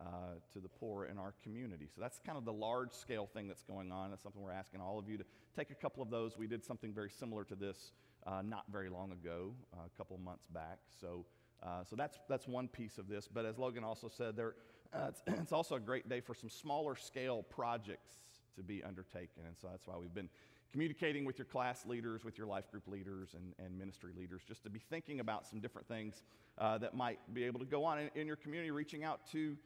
uh, 0.00 0.04
to 0.52 0.60
the 0.60 0.68
poor 0.68 1.06
in 1.06 1.18
our 1.18 1.34
community. 1.42 1.86
So 1.94 2.00
that's 2.00 2.18
kind 2.24 2.38
of 2.38 2.44
the 2.44 2.52
large 2.52 2.92
scale 2.92 3.26
thing 3.26 3.46
that's 3.48 3.62
going 3.62 3.92
on. 3.92 4.10
That's 4.10 4.22
something 4.22 4.42
we're 4.42 4.52
asking 4.52 4.80
all 4.80 4.98
of 4.98 5.08
you 5.08 5.18
to 5.18 5.24
take 5.56 5.70
a 5.70 5.74
couple 5.74 6.02
of 6.02 6.10
those. 6.10 6.38
We 6.38 6.46
did 6.46 6.64
something 6.64 6.92
very 6.92 7.10
similar 7.10 7.44
to 7.44 7.54
this 7.54 7.92
uh, 8.26 8.42
not 8.42 8.64
very 8.70 8.88
long 8.88 9.12
ago, 9.12 9.52
uh, 9.74 9.82
a 9.86 9.98
couple 9.98 10.18
months 10.18 10.46
back. 10.52 10.78
So, 11.00 11.24
uh, 11.62 11.84
so 11.88 11.96
that's, 11.96 12.18
that's 12.28 12.48
one 12.48 12.68
piece 12.68 12.98
of 12.98 13.08
this. 13.08 13.28
But 13.32 13.44
as 13.44 13.58
Logan 13.58 13.84
also 13.84 14.08
said, 14.08 14.36
there, 14.36 14.54
uh, 14.92 15.08
it's, 15.08 15.22
it's 15.40 15.52
also 15.52 15.76
a 15.76 15.80
great 15.80 16.08
day 16.08 16.20
for 16.20 16.34
some 16.34 16.50
smaller 16.50 16.96
scale 16.96 17.42
projects 17.42 18.16
to 18.56 18.62
be 18.62 18.82
undertaken. 18.82 19.42
And 19.46 19.56
so 19.60 19.68
that's 19.70 19.86
why 19.86 19.96
we've 19.96 20.14
been 20.14 20.28
communicating 20.72 21.24
with 21.24 21.38
your 21.38 21.46
class 21.46 21.84
leaders, 21.84 22.24
with 22.24 22.38
your 22.38 22.46
life 22.46 22.70
group 22.70 22.86
leaders, 22.86 23.34
and, 23.34 23.54
and 23.64 23.76
ministry 23.76 24.12
leaders, 24.16 24.42
just 24.46 24.62
to 24.62 24.70
be 24.70 24.78
thinking 24.78 25.20
about 25.20 25.46
some 25.46 25.60
different 25.60 25.88
things 25.88 26.22
uh, 26.58 26.78
that 26.78 26.94
might 26.94 27.18
be 27.34 27.44
able 27.44 27.58
to 27.58 27.66
go 27.66 27.84
on 27.84 27.98
in, 27.98 28.10
in, 28.14 28.26
your 28.26 28.36
community, 28.36 28.70
reaching 28.70 29.04
out 29.04 29.20
to, 29.32 29.56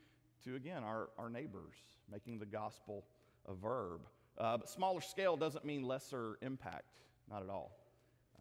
to 0.44 0.56
again, 0.56 0.82
our, 0.82 1.10
our 1.18 1.28
neighbors, 1.28 1.74
making 2.10 2.38
the 2.38 2.46
gospel 2.46 3.04
a 3.48 3.54
verb. 3.54 4.00
Uh, 4.38 4.56
but 4.56 4.68
smaller 4.68 5.00
scale 5.00 5.36
doesn't 5.36 5.64
mean 5.64 5.82
lesser 5.82 6.38
impact, 6.42 7.00
not 7.30 7.42
at 7.42 7.50
all. 7.50 7.76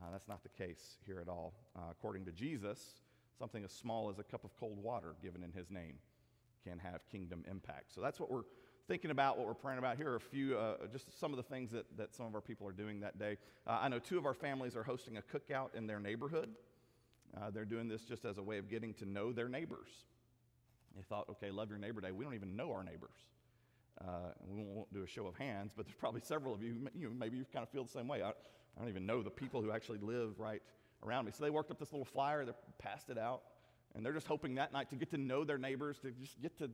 Uh, 0.01 0.11
that's 0.11 0.27
not 0.27 0.41
the 0.43 0.49
case 0.49 0.97
here 1.05 1.19
at 1.19 1.27
all. 1.27 1.53
Uh, 1.75 1.81
according 1.91 2.25
to 2.25 2.31
Jesus, 2.31 3.02
something 3.37 3.63
as 3.63 3.71
small 3.71 4.09
as 4.09 4.19
a 4.19 4.23
cup 4.23 4.43
of 4.43 4.55
cold 4.59 4.81
water 4.81 5.15
given 5.21 5.43
in 5.43 5.51
his 5.51 5.69
name 5.69 5.95
can 6.63 6.79
have 6.79 7.01
kingdom 7.11 7.43
impact. 7.49 7.93
So 7.93 8.01
that's 8.01 8.19
what 8.19 8.31
we're 8.31 8.43
thinking 8.87 9.11
about, 9.11 9.37
what 9.37 9.47
we're 9.47 9.53
praying 9.53 9.79
about. 9.79 9.97
Here 9.97 10.09
are 10.09 10.15
a 10.15 10.21
few, 10.21 10.57
uh, 10.57 10.75
just 10.91 11.17
some 11.19 11.31
of 11.31 11.37
the 11.37 11.43
things 11.43 11.71
that, 11.71 11.85
that 11.97 12.13
some 12.13 12.25
of 12.25 12.35
our 12.35 12.41
people 12.41 12.67
are 12.67 12.73
doing 12.73 12.99
that 13.01 13.17
day. 13.17 13.37
Uh, 13.65 13.79
I 13.81 13.89
know 13.89 13.99
two 13.99 14.17
of 14.17 14.25
our 14.25 14.33
families 14.33 14.75
are 14.75 14.83
hosting 14.83 15.17
a 15.17 15.21
cookout 15.21 15.75
in 15.75 15.87
their 15.87 15.99
neighborhood. 15.99 16.49
Uh, 17.35 17.49
they're 17.49 17.65
doing 17.65 17.87
this 17.87 18.03
just 18.03 18.25
as 18.25 18.37
a 18.37 18.43
way 18.43 18.57
of 18.57 18.69
getting 18.69 18.93
to 18.95 19.05
know 19.05 19.31
their 19.31 19.49
neighbors. 19.49 19.89
They 20.95 21.01
thought, 21.01 21.27
okay, 21.29 21.49
love 21.49 21.69
your 21.69 21.79
neighbor 21.79 22.01
day. 22.01 22.11
We 22.11 22.23
don't 22.23 22.35
even 22.35 22.55
know 22.55 22.71
our 22.71 22.83
neighbors. 22.83 23.15
Uh, 24.01 24.31
we 24.47 24.63
won't 24.63 24.93
do 24.93 25.03
a 25.03 25.07
show 25.07 25.27
of 25.27 25.35
hands, 25.35 25.71
but 25.75 25.85
there's 25.85 25.95
probably 25.95 26.21
several 26.21 26.53
of 26.53 26.61
you, 26.61 26.75
you 26.95 27.07
know, 27.07 27.15
maybe 27.17 27.37
you 27.37 27.45
kind 27.51 27.63
of 27.63 27.69
feel 27.69 27.83
the 27.83 27.91
same 27.91 28.07
way. 28.07 28.21
I, 28.21 28.29
I 28.29 28.79
don't 28.79 28.89
even 28.89 29.05
know 29.05 29.21
the 29.21 29.29
people 29.29 29.61
who 29.61 29.71
actually 29.71 29.99
live 29.99 30.39
right 30.39 30.61
around 31.05 31.25
me. 31.25 31.31
So 31.31 31.43
they 31.43 31.49
worked 31.49 31.71
up 31.71 31.79
this 31.79 31.91
little 31.91 32.05
flyer, 32.05 32.45
they 32.45 32.51
passed 32.79 33.09
it 33.09 33.17
out, 33.17 33.41
and 33.95 34.05
they're 34.05 34.13
just 34.13 34.27
hoping 34.27 34.55
that 34.55 34.73
night 34.73 34.89
to 34.89 34.95
get 34.95 35.11
to 35.11 35.17
know 35.17 35.43
their 35.43 35.57
neighbors, 35.57 35.97
to 35.99 36.11
just 36.11 36.41
get 36.41 36.57
to 36.59 36.69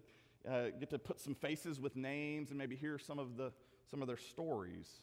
uh, 0.48 0.70
get 0.80 0.90
to 0.90 1.00
put 1.00 1.20
some 1.20 1.36
faces 1.36 1.80
with 1.80 1.96
names 1.96 2.50
and 2.50 2.58
maybe 2.58 2.76
hear 2.76 2.98
some 2.98 3.20
of, 3.20 3.36
the, 3.36 3.52
some 3.92 4.02
of 4.02 4.08
their 4.08 4.18
stories. 4.18 5.02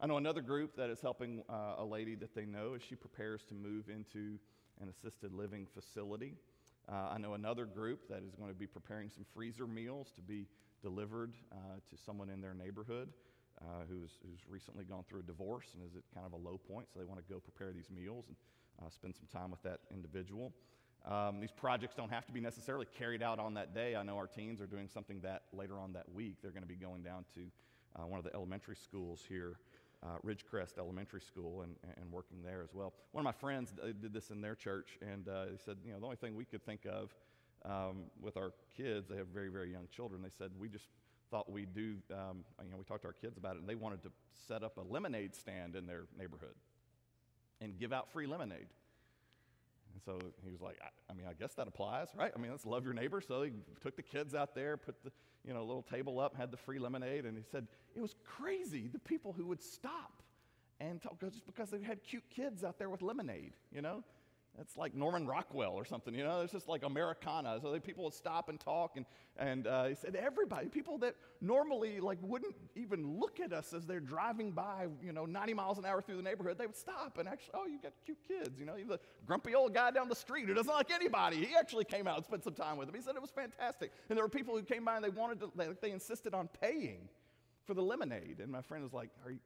I 0.00 0.06
know 0.06 0.16
another 0.16 0.42
group 0.42 0.76
that 0.76 0.90
is 0.90 1.00
helping 1.00 1.42
uh, 1.48 1.76
a 1.78 1.84
lady 1.84 2.14
that 2.16 2.34
they 2.34 2.44
know 2.44 2.74
as 2.74 2.82
she 2.82 2.94
prepares 2.94 3.44
to 3.44 3.54
move 3.54 3.88
into 3.88 4.38
an 4.82 4.88
assisted 4.88 5.32
living 5.32 5.66
facility. 5.72 6.34
Uh, 6.86 7.12
I 7.12 7.18
know 7.18 7.34
another 7.34 7.64
group 7.64 8.08
that 8.10 8.22
is 8.22 8.34
going 8.34 8.50
to 8.50 8.58
be 8.58 8.66
preparing 8.66 9.08
some 9.08 9.24
freezer 9.34 9.66
meals 9.66 10.12
to 10.16 10.20
be 10.20 10.46
delivered 10.82 11.32
uh, 11.50 11.56
to 11.88 12.02
someone 12.04 12.28
in 12.28 12.42
their 12.42 12.52
neighborhood 12.52 13.08
uh, 13.60 13.84
who's, 13.88 14.18
who's 14.22 14.40
recently 14.48 14.84
gone 14.84 15.04
through 15.08 15.20
a 15.20 15.22
divorce 15.22 15.66
and 15.74 15.82
is 15.84 15.96
at 15.96 16.02
kind 16.14 16.26
of 16.26 16.32
a 16.32 16.48
low 16.48 16.58
point, 16.58 16.86
so 16.92 16.98
they 16.98 17.04
want 17.04 17.20
to 17.24 17.32
go 17.32 17.40
prepare 17.40 17.72
these 17.72 17.90
meals 17.90 18.26
and 18.28 18.36
uh, 18.82 18.90
spend 18.90 19.14
some 19.14 19.26
time 19.32 19.50
with 19.50 19.62
that 19.62 19.80
individual. 19.92 20.52
Um, 21.06 21.38
these 21.38 21.52
projects 21.52 21.94
don't 21.94 22.10
have 22.10 22.24
to 22.26 22.32
be 22.32 22.40
necessarily 22.40 22.86
carried 22.98 23.22
out 23.22 23.38
on 23.38 23.54
that 23.54 23.74
day. 23.74 23.94
I 23.94 24.02
know 24.02 24.16
our 24.16 24.26
teens 24.26 24.60
are 24.60 24.66
doing 24.66 24.88
something 24.88 25.20
that 25.20 25.42
later 25.52 25.78
on 25.78 25.92
that 25.92 26.10
week. 26.12 26.36
They're 26.40 26.50
going 26.50 26.62
to 26.62 26.68
be 26.68 26.76
going 26.76 27.02
down 27.02 27.24
to 27.34 27.40
uh, 27.96 28.06
one 28.06 28.18
of 28.18 28.24
the 28.24 28.34
elementary 28.34 28.76
schools 28.76 29.22
here, 29.28 29.58
uh, 30.02 30.16
Ridgecrest 30.24 30.78
Elementary 30.78 31.20
School, 31.20 31.62
and, 31.62 31.76
and 32.00 32.10
working 32.10 32.38
there 32.42 32.62
as 32.62 32.72
well. 32.72 32.94
One 33.12 33.20
of 33.20 33.24
my 33.24 33.38
friends 33.38 33.72
did 34.00 34.14
this 34.14 34.30
in 34.30 34.40
their 34.40 34.54
church, 34.54 34.98
and 35.02 35.28
uh, 35.28 35.44
he 35.52 35.58
said, 35.62 35.76
you 35.84 35.92
know, 35.92 35.98
the 35.98 36.06
only 36.06 36.16
thing 36.16 36.34
we 36.34 36.46
could 36.46 36.64
think 36.64 36.86
of 36.90 37.14
um, 37.64 38.04
with 38.20 38.36
our 38.36 38.52
kids, 38.76 39.08
they 39.08 39.16
have 39.16 39.28
very, 39.28 39.48
very 39.48 39.70
young 39.70 39.86
children. 39.94 40.22
They 40.22 40.30
said, 40.36 40.50
we 40.58 40.68
just 40.68 40.88
thought 41.30 41.50
we'd 41.50 41.74
do, 41.74 41.96
um, 42.12 42.44
you 42.64 42.70
know, 42.70 42.76
we 42.76 42.84
talked 42.84 43.02
to 43.02 43.08
our 43.08 43.14
kids 43.14 43.36
about 43.36 43.56
it, 43.56 43.60
and 43.60 43.68
they 43.68 43.74
wanted 43.74 44.02
to 44.02 44.10
set 44.48 44.62
up 44.62 44.76
a 44.78 44.82
lemonade 44.82 45.34
stand 45.34 45.76
in 45.76 45.86
their 45.86 46.04
neighborhood 46.18 46.54
and 47.60 47.78
give 47.78 47.92
out 47.92 48.10
free 48.12 48.26
lemonade. 48.26 48.66
And 49.92 50.02
so 50.04 50.18
he 50.44 50.50
was 50.50 50.60
like, 50.60 50.78
I, 50.82 50.88
I, 51.12 51.14
mean, 51.14 51.26
I 51.28 51.32
guess 51.32 51.54
that 51.54 51.68
applies, 51.68 52.08
right? 52.16 52.32
I 52.34 52.38
mean, 52.38 52.50
let's 52.50 52.66
love 52.66 52.84
your 52.84 52.94
neighbor. 52.94 53.20
So 53.20 53.42
he 53.42 53.52
took 53.80 53.96
the 53.96 54.02
kids 54.02 54.34
out 54.34 54.54
there, 54.54 54.76
put 54.76 55.02
the 55.04 55.12
you 55.46 55.52
know 55.52 55.64
little 55.64 55.82
table 55.82 56.18
up, 56.20 56.36
had 56.36 56.50
the 56.50 56.56
free 56.56 56.78
lemonade, 56.78 57.26
and 57.26 57.36
he 57.36 57.44
said 57.50 57.66
it 57.94 58.00
was 58.00 58.14
crazy 58.24 58.88
the 58.88 58.98
people 58.98 59.32
who 59.32 59.46
would 59.46 59.62
stop 59.62 60.22
and 60.80 61.00
talk 61.02 61.20
just 61.20 61.46
because 61.46 61.70
they 61.70 61.80
had 61.80 62.02
cute 62.02 62.24
kids 62.30 62.64
out 62.64 62.78
there 62.78 62.90
with 62.90 63.02
lemonade, 63.02 63.52
you 63.72 63.82
know. 63.82 64.02
It's 64.60 64.76
like 64.76 64.94
Norman 64.94 65.26
Rockwell 65.26 65.72
or 65.72 65.84
something, 65.84 66.14
you 66.14 66.22
know. 66.22 66.42
It's 66.42 66.52
just 66.52 66.68
like 66.68 66.84
Americana. 66.84 67.58
So 67.60 67.78
people 67.80 68.04
would 68.04 68.14
stop 68.14 68.48
and 68.48 68.60
talk, 68.60 68.96
and 68.96 69.04
and 69.36 69.66
uh, 69.66 69.86
he 69.86 69.94
said 69.94 70.14
everybody, 70.14 70.68
people 70.68 70.96
that 70.98 71.16
normally 71.40 71.98
like 72.00 72.18
wouldn't 72.22 72.54
even 72.76 73.18
look 73.18 73.40
at 73.40 73.52
us 73.52 73.72
as 73.72 73.84
they're 73.84 73.98
driving 73.98 74.52
by, 74.52 74.86
you 75.02 75.12
know, 75.12 75.26
90 75.26 75.54
miles 75.54 75.78
an 75.78 75.84
hour 75.84 76.00
through 76.00 76.16
the 76.16 76.22
neighborhood, 76.22 76.56
they 76.56 76.66
would 76.66 76.76
stop 76.76 77.18
and 77.18 77.28
actually, 77.28 77.54
oh, 77.54 77.66
you've 77.66 77.82
got 77.82 77.92
cute 78.04 78.18
kids, 78.26 78.58
you 78.58 78.64
know. 78.64 78.76
You're 78.76 78.86
the 78.86 79.00
grumpy 79.26 79.54
old 79.54 79.74
guy 79.74 79.90
down 79.90 80.08
the 80.08 80.14
street 80.14 80.46
who 80.46 80.54
doesn't 80.54 80.72
like 80.72 80.92
anybody. 80.92 81.44
He 81.44 81.54
actually 81.58 81.84
came 81.84 82.06
out 82.06 82.16
and 82.16 82.24
spent 82.24 82.44
some 82.44 82.54
time 82.54 82.76
with 82.76 82.86
them. 82.86 82.94
He 82.94 83.02
said 83.02 83.16
it 83.16 83.22
was 83.22 83.30
fantastic, 83.30 83.90
and 84.08 84.16
there 84.16 84.24
were 84.24 84.28
people 84.28 84.56
who 84.56 84.62
came 84.62 84.84
by 84.84 84.96
and 84.96 85.04
they 85.04 85.10
wanted 85.10 85.40
to, 85.40 85.52
they, 85.56 85.68
they 85.82 85.90
insisted 85.90 86.32
on 86.32 86.48
paying 86.60 87.08
for 87.64 87.74
the 87.74 87.82
lemonade, 87.82 88.40
and 88.40 88.52
my 88.52 88.60
friend 88.60 88.84
was 88.84 88.92
like, 88.92 89.10
"Are 89.24 89.30
you, 89.30 89.38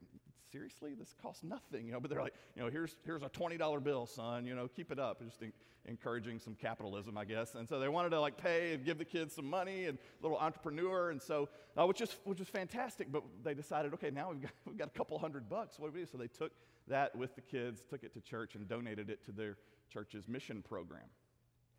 seriously, 0.50 0.94
this 0.98 1.14
costs 1.20 1.42
nothing, 1.44 1.86
you 1.86 1.92
know, 1.92 2.00
but 2.00 2.10
they're 2.10 2.22
like, 2.22 2.34
you 2.56 2.62
know, 2.62 2.70
here's, 2.70 2.96
here's 3.04 3.22
a 3.22 3.28
$20 3.28 3.82
bill, 3.82 4.06
son, 4.06 4.46
you 4.46 4.54
know, 4.54 4.68
keep 4.68 4.90
it 4.90 4.98
up. 4.98 5.22
Just 5.22 5.42
in, 5.42 5.52
encouraging 5.88 6.38
some 6.38 6.54
capitalism, 6.54 7.16
I 7.16 7.24
guess. 7.24 7.54
And 7.54 7.68
so 7.68 7.80
they 7.80 7.88
wanted 7.88 8.10
to 8.10 8.20
like 8.20 8.36
pay 8.36 8.74
and 8.74 8.84
give 8.84 8.98
the 8.98 9.04
kids 9.04 9.34
some 9.34 9.48
money 9.48 9.86
and 9.86 9.98
little 10.22 10.38
entrepreneur. 10.38 11.10
And 11.10 11.20
so, 11.20 11.48
uh, 11.76 11.86
which 11.86 12.00
is, 12.00 12.14
which 12.24 12.40
is 12.40 12.48
fantastic, 12.48 13.10
but 13.10 13.22
they 13.42 13.54
decided, 13.54 13.94
okay, 13.94 14.10
now 14.10 14.30
we've 14.30 14.42
got, 14.42 14.50
we've 14.66 14.78
got 14.78 14.88
a 14.88 14.98
couple 14.98 15.18
hundred 15.18 15.48
bucks. 15.48 15.78
What 15.78 15.88
do 15.88 15.94
we 15.94 16.04
do? 16.04 16.10
So 16.10 16.18
they 16.18 16.28
took 16.28 16.52
that 16.86 17.16
with 17.16 17.34
the 17.34 17.40
kids, 17.40 17.82
took 17.88 18.04
it 18.04 18.12
to 18.14 18.20
church 18.20 18.54
and 18.54 18.68
donated 18.68 19.10
it 19.10 19.24
to 19.26 19.32
their 19.32 19.56
church's 19.92 20.28
mission 20.28 20.62
program. 20.62 21.08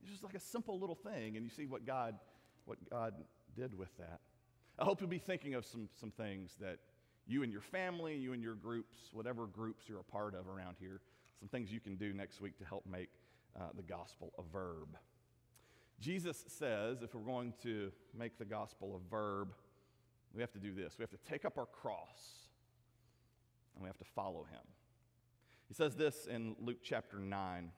It's 0.01 0.11
just 0.11 0.23
like 0.23 0.35
a 0.35 0.39
simple 0.39 0.79
little 0.79 0.95
thing. 0.95 1.35
And 1.35 1.45
you 1.45 1.51
see 1.51 1.65
what 1.65 1.85
God, 1.85 2.15
what 2.65 2.77
God 2.89 3.13
did 3.55 3.77
with 3.77 3.95
that. 3.97 4.19
I 4.77 4.85
hope 4.85 5.01
you'll 5.01 5.09
be 5.09 5.19
thinking 5.19 5.55
of 5.55 5.65
some, 5.65 5.89
some 5.99 6.11
things 6.11 6.55
that 6.61 6.79
you 7.29 7.43
and 7.43 7.51
your 7.51 7.61
family, 7.61 8.15
you 8.15 8.33
and 8.33 8.41
your 8.41 8.55
groups, 8.55 8.97
whatever 9.13 9.45
groups 9.45 9.85
you're 9.87 9.99
a 9.99 10.03
part 10.03 10.33
of 10.33 10.47
around 10.47 10.75
here, 10.79 10.99
some 11.39 11.47
things 11.47 11.71
you 11.71 11.79
can 11.79 11.95
do 11.95 12.11
next 12.11 12.41
week 12.41 12.57
to 12.57 12.65
help 12.65 12.85
make 12.85 13.09
uh, 13.55 13.65
the 13.75 13.83
gospel 13.83 14.33
a 14.39 14.41
verb. 14.51 14.97
Jesus 15.99 16.43
says 16.47 17.03
if 17.03 17.13
we're 17.13 17.21
going 17.21 17.53
to 17.61 17.91
make 18.17 18.39
the 18.39 18.45
gospel 18.45 18.99
a 18.99 19.09
verb, 19.09 19.53
we 20.33 20.41
have 20.41 20.51
to 20.53 20.59
do 20.59 20.73
this. 20.73 20.95
We 20.97 21.03
have 21.03 21.11
to 21.11 21.29
take 21.29 21.45
up 21.45 21.57
our 21.57 21.67
cross 21.67 22.47
and 23.75 23.83
we 23.83 23.87
have 23.87 23.97
to 23.99 24.05
follow 24.15 24.45
him. 24.49 24.61
He 25.67 25.75
says 25.75 25.95
this 25.95 26.25
in 26.25 26.55
Luke 26.59 26.79
chapter 26.83 27.17
9. 27.17 27.71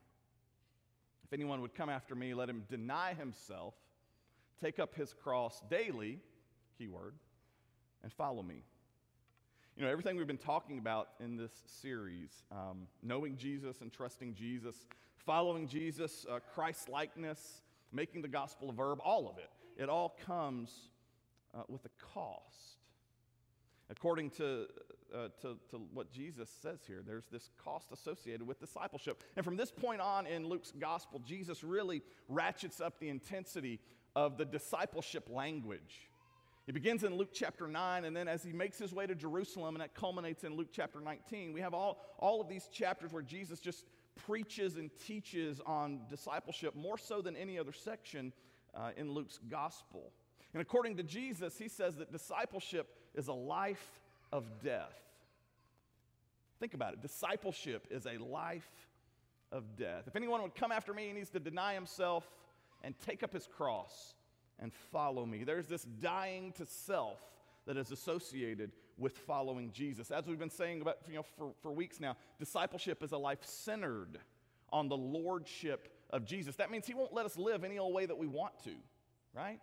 If 1.25 1.33
anyone 1.33 1.61
would 1.61 1.75
come 1.75 1.89
after 1.89 2.15
me, 2.15 2.33
let 2.33 2.49
him 2.49 2.63
deny 2.69 3.13
himself, 3.13 3.73
take 4.61 4.79
up 4.79 4.95
his 4.95 5.13
cross 5.13 5.61
daily, 5.69 6.19
keyword, 6.77 7.15
and 8.01 8.13
follow 8.13 8.43
me. 8.43 8.63
You 9.77 9.85
know, 9.85 9.91
everything 9.91 10.17
we've 10.17 10.27
been 10.27 10.37
talking 10.37 10.79
about 10.79 11.09
in 11.21 11.37
this 11.37 11.51
series, 11.65 12.43
um, 12.51 12.87
knowing 13.01 13.37
Jesus 13.37 13.79
and 13.81 13.91
trusting 13.91 14.35
Jesus, 14.35 14.75
following 15.25 15.65
Jesus, 15.65 16.25
uh, 16.29 16.39
Christ 16.53 16.89
likeness, 16.89 17.61
making 17.93 18.21
the 18.21 18.27
gospel 18.27 18.69
a 18.69 18.73
verb, 18.73 18.99
all 19.03 19.29
of 19.29 19.37
it, 19.37 19.49
it 19.81 19.87
all 19.87 20.17
comes 20.25 20.89
uh, 21.55 21.61
with 21.69 21.85
a 21.85 21.89
cost. 22.13 22.79
According 23.89 24.31
to, 24.31 24.67
uh, 25.15 25.29
to, 25.41 25.57
to 25.69 25.81
what 25.93 26.11
Jesus 26.11 26.49
says 26.61 26.79
here, 26.85 27.01
there's 27.05 27.27
this 27.31 27.49
cost 27.63 27.93
associated 27.93 28.45
with 28.45 28.59
discipleship. 28.59 29.23
And 29.37 29.45
from 29.45 29.55
this 29.55 29.71
point 29.71 30.01
on 30.01 30.27
in 30.27 30.47
Luke's 30.47 30.71
gospel, 30.71 31.21
Jesus 31.25 31.63
really 31.63 32.01
ratchets 32.27 32.81
up 32.81 32.99
the 32.99 33.07
intensity 33.07 33.79
of 34.17 34.37
the 34.37 34.45
discipleship 34.45 35.29
language. 35.29 36.10
He 36.65 36.71
begins 36.71 37.03
in 37.03 37.15
Luke 37.15 37.31
chapter 37.33 37.67
9, 37.67 38.05
and 38.05 38.15
then 38.15 38.27
as 38.27 38.43
he 38.43 38.53
makes 38.53 38.77
his 38.77 38.93
way 38.93 39.07
to 39.07 39.15
Jerusalem, 39.15 39.75
and 39.75 39.81
that 39.81 39.95
culminates 39.95 40.43
in 40.43 40.55
Luke 40.55 40.69
chapter 40.71 40.99
19, 40.99 41.53
we 41.53 41.61
have 41.61 41.73
all, 41.73 42.15
all 42.19 42.39
of 42.39 42.47
these 42.47 42.67
chapters 42.67 43.11
where 43.11 43.23
Jesus 43.23 43.59
just 43.59 43.85
preaches 44.15 44.77
and 44.77 44.91
teaches 45.07 45.59
on 45.65 46.01
discipleship 46.09 46.75
more 46.75 46.97
so 46.97 47.21
than 47.21 47.35
any 47.35 47.57
other 47.57 47.71
section 47.71 48.31
uh, 48.75 48.91
in 48.95 49.11
Luke's 49.11 49.39
gospel. 49.49 50.11
And 50.53 50.61
according 50.61 50.97
to 50.97 51.03
Jesus, 51.03 51.57
he 51.57 51.67
says 51.67 51.95
that 51.95 52.11
discipleship 52.11 52.95
is 53.15 53.27
a 53.27 53.33
life 53.33 54.01
of 54.31 54.45
death. 54.63 54.99
Think 56.59 56.73
about 56.75 56.93
it 56.93 57.01
discipleship 57.01 57.87
is 57.89 58.05
a 58.05 58.17
life 58.17 58.69
of 59.51 59.75
death. 59.75 60.03
If 60.05 60.15
anyone 60.15 60.41
would 60.43 60.55
come 60.55 60.71
after 60.71 60.93
me, 60.93 61.07
he 61.07 61.13
needs 61.13 61.31
to 61.31 61.39
deny 61.39 61.73
himself 61.73 62.29
and 62.83 62.93
take 62.99 63.23
up 63.23 63.33
his 63.33 63.47
cross 63.47 64.13
and 64.61 64.73
follow 64.73 65.25
me. 65.25 65.43
There's 65.43 65.67
this 65.67 65.83
dying 65.83 66.53
to 66.53 66.65
self 66.65 67.19
that 67.65 67.77
is 67.77 67.91
associated 67.91 68.71
with 68.97 69.17
following 69.17 69.71
Jesus. 69.71 70.11
As 70.11 70.25
we've 70.25 70.39
been 70.39 70.49
saying 70.49 70.81
about, 70.81 70.97
you 71.07 71.15
know, 71.15 71.25
for, 71.37 71.51
for 71.61 71.71
weeks 71.71 71.99
now, 71.99 72.15
discipleship 72.39 73.03
is 73.03 73.11
a 73.11 73.17
life 73.17 73.43
centered 73.43 74.19
on 74.71 74.87
the 74.87 74.97
lordship 74.97 75.89
of 76.11 76.25
Jesus. 76.25 76.55
That 76.55 76.71
means 76.71 76.85
he 76.85 76.93
won't 76.93 77.13
let 77.13 77.25
us 77.25 77.37
live 77.37 77.63
any 77.63 77.79
old 77.79 77.93
way 77.93 78.05
that 78.05 78.17
we 78.17 78.27
want 78.27 78.53
to, 78.63 78.71
right? 79.33 79.59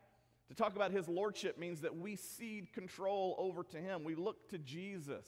To 0.49 0.55
talk 0.55 0.77
about 0.77 0.91
his 0.91 1.09
lordship 1.09 1.59
means 1.59 1.81
that 1.83 1.97
we 1.97 2.17
cede 2.17 2.73
control 2.73 3.37
over 3.39 3.63
to 3.65 3.79
him. 3.79 4.05
We 4.05 4.15
look 4.15 4.49
to 4.51 4.59
Jesus 4.59 5.27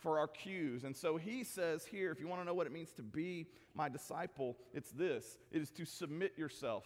for 0.00 0.18
our 0.18 0.28
cues. 0.28 0.84
And 0.84 0.96
so 0.96 1.16
he 1.16 1.42
says 1.42 1.84
here, 1.84 2.12
if 2.12 2.20
you 2.20 2.28
want 2.28 2.40
to 2.40 2.44
know 2.44 2.54
what 2.54 2.66
it 2.66 2.72
means 2.72 2.92
to 2.92 3.02
be 3.02 3.48
my 3.74 3.88
disciple, 3.88 4.56
it's 4.72 4.90
this 4.90 5.36
it 5.50 5.60
is 5.60 5.70
to 5.70 5.84
submit 5.84 6.38
yourself 6.38 6.84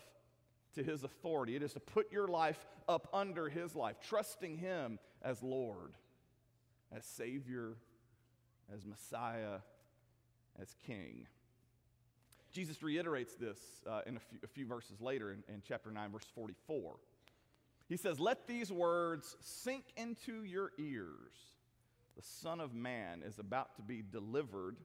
to 0.74 0.82
his 0.82 1.04
authority, 1.04 1.56
it 1.56 1.62
is 1.62 1.72
to 1.74 1.80
put 1.80 2.12
your 2.12 2.28
life 2.28 2.58
up 2.88 3.08
under 3.12 3.48
his 3.48 3.74
life, 3.74 3.96
trusting 4.02 4.58
him 4.58 4.98
as 5.22 5.42
Lord, 5.42 5.92
as 6.94 7.04
Savior, 7.04 7.76
as 8.74 8.84
Messiah, 8.84 9.58
as 10.60 10.74
King. 10.86 11.26
Jesus 12.52 12.82
reiterates 12.82 13.34
this 13.34 13.58
uh, 13.88 14.02
in 14.06 14.16
a 14.16 14.20
few, 14.20 14.38
a 14.44 14.46
few, 14.46 14.66
verses 14.66 15.00
later 15.00 15.32
in, 15.32 15.42
in 15.52 15.62
chapter 15.66 15.90
9, 15.90 16.10
verse 16.12 16.26
44. 16.34 16.96
He 17.88 17.96
says, 17.96 18.20
Let 18.20 18.46
these 18.46 18.70
words 18.70 19.36
sink 19.40 19.84
into 19.96 20.44
your 20.44 20.72
ears. 20.78 21.32
The 22.16 22.22
Son 22.22 22.60
of 22.60 22.74
Man 22.74 23.22
is 23.26 23.38
about 23.38 23.76
to 23.76 23.82
be 23.82 24.02
delivered 24.02 24.76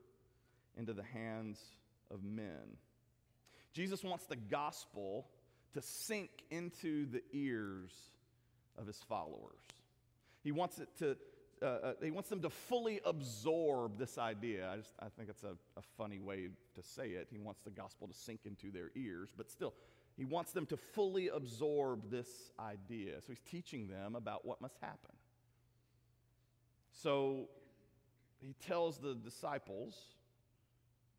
into 0.78 0.94
the 0.94 1.04
hands 1.04 1.60
of 2.10 2.24
men. 2.24 2.78
Jesus 3.74 4.04
wants 4.04 4.26
the 4.26 4.38
gospel 4.38 5.28
to 5.74 5.82
sink 5.82 6.30
into 6.50 7.06
the 7.06 7.22
ears 7.34 7.92
of 8.78 8.88
his 8.88 8.98
followers. 9.08 9.60
He 10.44 10.52
wants 10.52 10.80
it 10.80 10.90
to 11.00 11.18
uh, 11.62 11.66
uh, 11.66 11.94
he 12.04 12.12
wants 12.12 12.30
them 12.30 12.42
to 12.42 12.50
fully 12.52 13.02
absorb 13.04 13.98
this 13.98 14.20
idea. 14.20 14.70
I, 14.72 14.78
just, 14.78 14.94
I 15.00 15.08
think 15.18 15.30
it's 15.30 15.44
a, 15.44 15.56
a 15.76 15.82
funny 15.98 16.20
way 16.20 16.50
to 16.76 16.84
say 16.84 17.10
it. 17.10 17.30
He 17.32 17.40
wants 17.40 17.62
the 17.62 17.72
gospel 17.72 18.08
to 18.08 18.14
sink 18.14 18.42
into 18.46 18.72
their 18.72 18.92
ears, 18.96 19.30
but 19.36 19.50
still, 19.50 19.74
he 20.16 20.26
wants 20.26 20.52
them 20.52 20.66
to 20.68 20.78
fully 20.78 21.30
absorb 21.30 22.12
this 22.12 22.28
idea. 22.60 23.22
So 23.22 23.28
he's 23.30 23.42
teaching 23.50 23.88
them 23.88 24.16
about 24.16 24.46
what 24.46 24.62
must 24.62 24.78
happen. 24.82 25.16
So 26.92 27.48
he 28.40 28.54
tells 28.66 28.98
the 29.00 29.16
disciples 29.16 29.96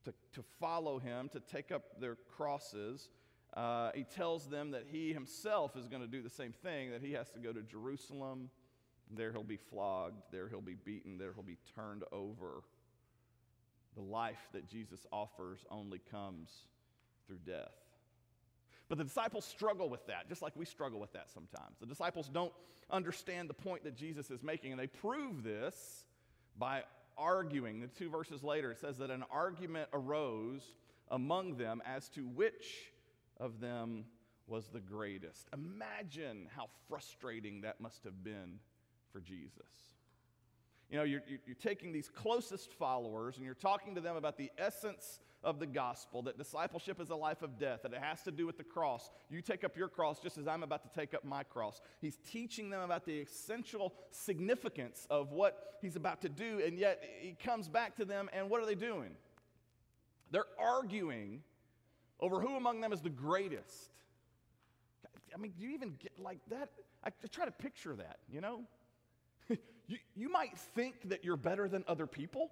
to, 0.04 0.12
to 0.34 0.42
follow 0.60 0.98
him, 0.98 1.28
to 1.30 1.40
take 1.40 1.72
up 1.72 2.00
their 2.00 2.16
crosses. 2.36 3.08
Uh, 3.54 3.90
he 3.94 4.04
tells 4.04 4.46
them 4.46 4.72
that 4.72 4.84
he 4.90 5.12
himself 5.12 5.76
is 5.76 5.88
going 5.88 6.02
to 6.02 6.08
do 6.08 6.22
the 6.22 6.30
same 6.30 6.52
thing, 6.52 6.90
that 6.90 7.02
he 7.02 7.12
has 7.12 7.30
to 7.30 7.38
go 7.38 7.52
to 7.52 7.62
Jerusalem 7.62 8.50
there 9.10 9.32
he'll 9.32 9.42
be 9.42 9.56
flogged, 9.56 10.22
there 10.30 10.48
he'll 10.48 10.60
be 10.60 10.74
beaten, 10.74 11.18
there 11.18 11.32
he'll 11.32 11.42
be 11.42 11.58
turned 11.74 12.04
over. 12.12 12.62
The 13.96 14.02
life 14.02 14.48
that 14.52 14.68
Jesus 14.68 15.06
offers 15.12 15.64
only 15.70 16.00
comes 16.10 16.50
through 17.26 17.38
death. 17.46 17.72
But 18.88 18.98
the 18.98 19.04
disciples 19.04 19.44
struggle 19.44 19.88
with 19.88 20.06
that, 20.06 20.28
just 20.28 20.42
like 20.42 20.54
we 20.56 20.64
struggle 20.64 21.00
with 21.00 21.12
that 21.12 21.30
sometimes. 21.30 21.78
The 21.80 21.86
disciples 21.86 22.28
don't 22.28 22.52
understand 22.90 23.50
the 23.50 23.54
point 23.54 23.84
that 23.84 23.96
Jesus 23.96 24.30
is 24.30 24.42
making, 24.42 24.72
and 24.72 24.80
they 24.80 24.86
prove 24.86 25.42
this 25.42 26.04
by 26.58 26.84
arguing. 27.16 27.80
The 27.80 27.88
two 27.88 28.08
verses 28.08 28.42
later, 28.42 28.70
it 28.70 28.78
says 28.78 28.98
that 28.98 29.10
an 29.10 29.24
argument 29.30 29.88
arose 29.92 30.62
among 31.10 31.56
them 31.56 31.82
as 31.84 32.08
to 32.10 32.26
which 32.26 32.92
of 33.40 33.60
them 33.60 34.04
was 34.46 34.68
the 34.68 34.80
greatest. 34.80 35.48
Imagine 35.52 36.48
how 36.56 36.66
frustrating 36.88 37.60
that 37.62 37.80
must 37.80 38.04
have 38.04 38.24
been 38.24 38.58
for 39.12 39.20
Jesus. 39.20 39.92
You 40.90 40.96
know, 40.96 41.04
you're, 41.04 41.22
you're 41.46 41.54
taking 41.54 41.92
these 41.92 42.08
closest 42.08 42.72
followers 42.72 43.36
and 43.36 43.44
you're 43.44 43.54
talking 43.54 43.94
to 43.94 44.00
them 44.00 44.16
about 44.16 44.38
the 44.38 44.50
essence 44.56 45.20
of 45.44 45.60
the 45.60 45.66
gospel 45.66 46.22
that 46.22 46.38
discipleship 46.38 46.98
is 47.00 47.10
a 47.10 47.14
life 47.14 47.42
of 47.42 47.58
death, 47.58 47.82
that 47.82 47.92
it 47.92 48.00
has 48.00 48.22
to 48.22 48.30
do 48.30 48.46
with 48.46 48.56
the 48.56 48.64
cross. 48.64 49.10
You 49.28 49.42
take 49.42 49.64
up 49.64 49.76
your 49.76 49.88
cross 49.88 50.18
just 50.18 50.38
as 50.38 50.48
I'm 50.48 50.62
about 50.62 50.82
to 50.82 50.98
take 50.98 51.14
up 51.14 51.24
my 51.24 51.42
cross. 51.42 51.80
He's 52.00 52.16
teaching 52.30 52.70
them 52.70 52.80
about 52.80 53.04
the 53.04 53.20
essential 53.20 53.94
significance 54.10 55.06
of 55.10 55.30
what 55.30 55.76
he's 55.82 55.94
about 55.94 56.22
to 56.22 56.28
do, 56.28 56.60
and 56.64 56.78
yet 56.78 57.04
he 57.20 57.34
comes 57.34 57.68
back 57.68 57.94
to 57.96 58.04
them, 58.04 58.28
and 58.32 58.50
what 58.50 58.62
are 58.62 58.66
they 58.66 58.74
doing? 58.74 59.10
They're 60.30 60.44
arguing 60.58 61.42
over 62.20 62.40
who 62.40 62.56
among 62.56 62.80
them 62.80 62.92
is 62.92 63.00
the 63.00 63.10
greatest. 63.10 63.90
I 65.34 65.38
mean, 65.38 65.52
do 65.56 65.64
you 65.64 65.74
even 65.74 65.94
get 66.00 66.18
like 66.18 66.40
that? 66.50 66.70
I 67.04 67.10
try 67.30 67.44
to 67.44 67.52
picture 67.52 67.94
that, 67.96 68.18
you 68.32 68.40
know? 68.40 68.62
you, 69.48 69.98
you 70.16 70.30
might 70.30 70.56
think 70.74 71.08
that 71.08 71.24
you're 71.24 71.36
better 71.36 71.68
than 71.68 71.84
other 71.86 72.06
people, 72.06 72.50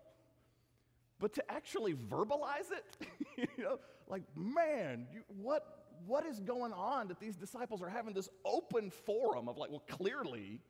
but 1.19 1.35
to 1.35 1.51
actually 1.51 1.95
verbalize 1.95 2.71
it, 2.71 3.09
you 3.59 3.65
know, 3.65 3.79
like, 4.09 4.23
man, 4.37 5.07
you, 5.13 5.23
what, 5.43 5.87
what 6.07 6.27
is 6.27 6.41
going 6.41 6.73
on 6.73 7.09
that 7.09 7.19
these 7.19 7.37
disciples 7.37 7.83
are 7.83 7.89
having 7.89 8.15
this 8.15 8.29
open 8.45 8.91
forum 8.91 9.49
of 9.49 9.57
like, 9.57 9.71
well, 9.71 9.83
clearly, 9.89 10.61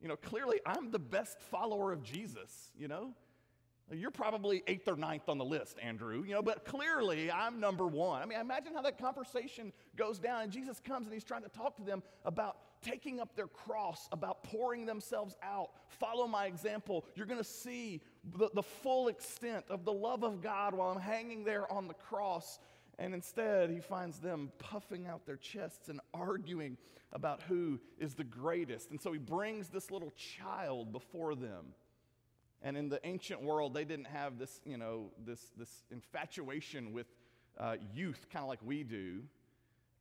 you 0.00 0.08
know, 0.08 0.16
clearly 0.16 0.60
I'm 0.64 0.90
the 0.90 0.98
best 0.98 1.40
follower 1.40 1.92
of 1.92 2.02
Jesus, 2.02 2.70
you 2.78 2.88
know? 2.88 3.12
You're 3.94 4.10
probably 4.10 4.62
eighth 4.66 4.88
or 4.88 4.96
ninth 4.96 5.28
on 5.28 5.38
the 5.38 5.44
list, 5.44 5.78
Andrew, 5.82 6.24
you 6.24 6.34
know, 6.34 6.42
but 6.42 6.64
clearly 6.64 7.30
I'm 7.30 7.60
number 7.60 7.86
one. 7.86 8.22
I 8.22 8.26
mean, 8.26 8.38
imagine 8.40 8.74
how 8.74 8.82
that 8.82 8.98
conversation 8.98 9.72
goes 9.96 10.18
down, 10.18 10.42
and 10.42 10.52
Jesus 10.52 10.80
comes 10.80 11.06
and 11.06 11.14
he's 11.14 11.24
trying 11.24 11.42
to 11.42 11.48
talk 11.48 11.76
to 11.76 11.82
them 11.82 12.02
about 12.24 12.58
taking 12.82 13.20
up 13.20 13.34
their 13.36 13.46
cross, 13.46 14.08
about 14.12 14.42
pouring 14.42 14.86
themselves 14.86 15.36
out. 15.42 15.70
Follow 15.88 16.26
my 16.26 16.46
example. 16.46 17.04
You're 17.14 17.26
going 17.26 17.38
to 17.38 17.44
see 17.44 18.00
the, 18.36 18.50
the 18.54 18.62
full 18.62 19.08
extent 19.08 19.64
of 19.68 19.84
the 19.84 19.92
love 19.92 20.24
of 20.24 20.42
God 20.42 20.74
while 20.74 20.90
I'm 20.90 21.00
hanging 21.00 21.44
there 21.44 21.70
on 21.72 21.88
the 21.88 21.94
cross. 21.94 22.58
And 22.98 23.14
instead, 23.14 23.70
he 23.70 23.80
finds 23.80 24.18
them 24.18 24.50
puffing 24.58 25.06
out 25.06 25.26
their 25.26 25.36
chests 25.36 25.88
and 25.88 26.00
arguing 26.12 26.76
about 27.12 27.42
who 27.42 27.78
is 27.98 28.14
the 28.14 28.24
greatest. 28.24 28.90
And 28.90 29.00
so 29.00 29.12
he 29.12 29.18
brings 29.18 29.68
this 29.68 29.90
little 29.90 30.12
child 30.12 30.92
before 30.92 31.34
them. 31.34 31.74
And 32.62 32.76
in 32.76 32.88
the 32.88 33.04
ancient 33.04 33.42
world, 33.42 33.74
they 33.74 33.84
didn't 33.84 34.06
have 34.06 34.38
this, 34.38 34.60
you 34.64 34.76
know, 34.76 35.10
this, 35.26 35.50
this 35.56 35.84
infatuation 35.90 36.92
with 36.92 37.06
uh, 37.58 37.76
youth, 37.92 38.26
kind 38.30 38.44
of 38.44 38.48
like 38.48 38.60
we 38.64 38.84
do 38.84 39.22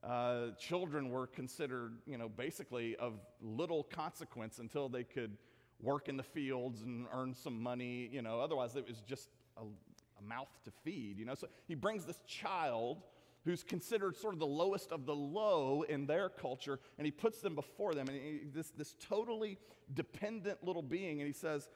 uh, 0.03 0.47
children 0.57 1.09
were 1.09 1.27
considered, 1.27 1.93
you 2.07 2.17
know, 2.17 2.27
basically 2.27 2.95
of 2.95 3.13
little 3.41 3.83
consequence 3.83 4.59
until 4.59 4.89
they 4.89 5.03
could 5.03 5.37
work 5.79 6.09
in 6.09 6.17
the 6.17 6.23
fields 6.23 6.81
and 6.81 7.05
earn 7.13 7.33
some 7.33 7.61
money, 7.61 8.09
you 8.11 8.21
know, 8.21 8.39
otherwise 8.39 8.75
it 8.75 8.87
was 8.87 9.01
just 9.01 9.29
a, 9.57 9.61
a 9.61 10.23
mouth 10.23 10.49
to 10.65 10.71
feed, 10.83 11.17
you 11.17 11.25
know. 11.25 11.35
So 11.35 11.47
he 11.67 11.75
brings 11.75 12.05
this 12.05 12.21
child 12.27 13.03
who's 13.45 13.63
considered 13.63 14.15
sort 14.15 14.33
of 14.33 14.39
the 14.39 14.45
lowest 14.45 14.91
of 14.91 15.05
the 15.05 15.15
low 15.15 15.83
in 15.87 16.05
their 16.05 16.29
culture, 16.29 16.79
and 16.97 17.05
he 17.05 17.11
puts 17.11 17.41
them 17.41 17.55
before 17.55 17.93
them, 17.93 18.07
and 18.07 18.17
he, 18.17 18.41
this, 18.53 18.69
this 18.71 18.95
totally 18.99 19.57
dependent 19.93 20.63
little 20.63 20.83
being, 20.83 21.19
and 21.21 21.27
he 21.27 21.33
says, 21.33 21.67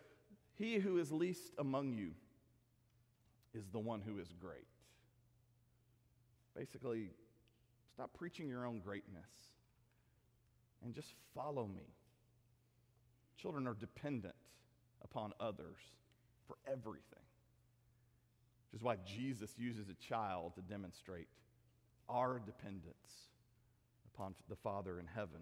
He 0.57 0.79
who 0.79 0.97
is 0.97 1.11
least 1.11 1.53
among 1.57 1.93
you 1.93 2.11
is 3.53 3.67
the 3.71 3.79
one 3.79 4.01
who 4.01 4.19
is 4.19 4.33
great. 4.39 4.67
Basically, 6.55 7.09
Stop 7.95 8.11
preaching 8.13 8.49
your 8.49 8.65
own 8.65 8.81
greatness 8.81 9.29
and 10.83 10.93
just 10.93 11.13
follow 11.33 11.65
me. 11.65 11.93
Children 13.37 13.67
are 13.67 13.73
dependent 13.73 14.35
upon 15.01 15.31
others 15.39 15.77
for 16.45 16.57
everything, 16.69 17.23
which 18.69 18.79
is 18.81 18.83
why 18.83 18.97
Jesus 19.05 19.51
uses 19.57 19.87
a 19.87 19.93
child 19.93 20.55
to 20.55 20.61
demonstrate 20.61 21.29
our 22.09 22.41
dependence 22.45 23.29
upon 24.13 24.35
the 24.49 24.57
Father 24.57 24.99
in 24.99 25.05
heaven. 25.07 25.39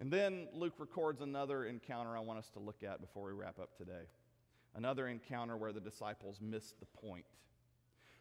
And 0.00 0.10
then 0.10 0.48
Luke 0.54 0.74
records 0.78 1.20
another 1.20 1.66
encounter 1.66 2.16
I 2.16 2.20
want 2.20 2.38
us 2.38 2.48
to 2.54 2.58
look 2.58 2.82
at 2.82 3.02
before 3.02 3.26
we 3.26 3.32
wrap 3.32 3.58
up 3.60 3.76
today. 3.76 4.08
Another 4.74 5.06
encounter 5.08 5.56
where 5.58 5.72
the 5.72 5.80
disciples 5.80 6.40
missed 6.40 6.80
the 6.80 6.86
point. 6.86 7.26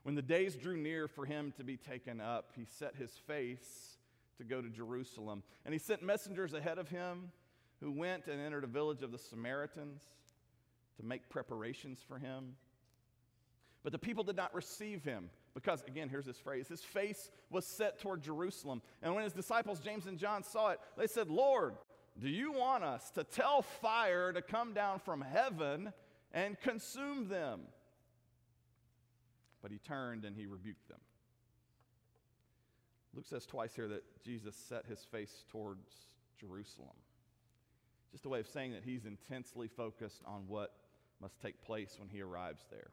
When 0.04 0.15
the 0.15 0.22
days 0.22 0.56
drew 0.56 0.76
near 0.76 1.08
for 1.08 1.26
him 1.26 1.54
to 1.58 1.63
be 1.63 1.78
taken 1.78 2.20
up, 2.20 2.52
he 2.56 2.65
set 2.65 2.96
his 2.96 3.12
face 3.28 3.98
to 4.38 4.44
go 4.44 4.62
to 4.62 4.70
Jerusalem. 4.70 5.42
And 5.65 5.74
he 5.74 5.80
sent 5.80 6.04
messengers 6.04 6.54
ahead 6.54 6.80
of 6.80 6.89
him 6.89 7.32
who 7.80 7.92
went 7.92 8.28
and 8.28 8.42
entered 8.42 8.65
a 8.65 8.68
village 8.68 9.02
of 9.02 9.12
the 9.12 9.18
Samaritans 9.18 10.02
to 10.98 11.06
make 11.06 11.30
preparations 11.30 12.00
for 12.06 12.20
him. 12.20 12.56
But 13.84 13.94
the 13.94 14.00
people 14.00 14.24
did 14.24 14.36
not 14.36 14.54
receive 14.54 15.04
him 15.04 15.30
because, 15.54 15.84
again, 15.88 16.10
here's 16.10 16.26
this 16.26 16.40
phrase 16.40 16.68
his 16.68 16.84
face 16.84 17.32
was 17.50 17.66
set 17.66 18.00
toward 18.00 18.22
Jerusalem. 18.22 18.82
And 19.02 19.16
when 19.16 19.24
his 19.24 19.34
disciples, 19.34 19.80
James 19.80 20.06
and 20.06 20.18
John, 20.18 20.44
saw 20.44 20.70
it, 20.70 20.80
they 20.98 21.08
said, 21.08 21.30
Lord, 21.30 21.76
do 22.20 22.30
you 22.30 22.52
want 22.52 22.84
us 22.84 23.10
to 23.12 23.24
tell 23.24 23.62
fire 23.62 24.32
to 24.34 24.42
come 24.42 24.74
down 24.74 25.00
from 25.00 25.22
heaven 25.22 25.94
and 26.32 26.60
consume 26.60 27.28
them? 27.30 27.62
But 29.62 29.72
he 29.72 29.78
turned 29.80 30.26
and 30.26 30.36
he 30.36 30.46
rebuked 30.46 30.88
them. 30.88 31.00
Luke 33.14 33.26
says 33.28 33.46
twice 33.46 33.74
here 33.74 33.88
that 33.88 34.04
Jesus 34.24 34.56
set 34.56 34.86
his 34.86 35.04
face 35.04 35.44
towards 35.50 35.90
Jerusalem. 36.40 36.96
Just 38.12 38.26
a 38.26 38.30
way 38.30 38.40
of 38.40 38.48
saying 38.48 38.74
that 38.74 38.84
he's 38.84 39.06
intensely 39.06 39.68
focused 39.68 40.22
on 40.26 40.44
what 40.48 40.74
must 41.22 41.40
take 41.42 41.62
place 41.64 41.98
when 42.00 42.10
he 42.10 42.22
arrives 42.22 42.66
there. 42.70 42.92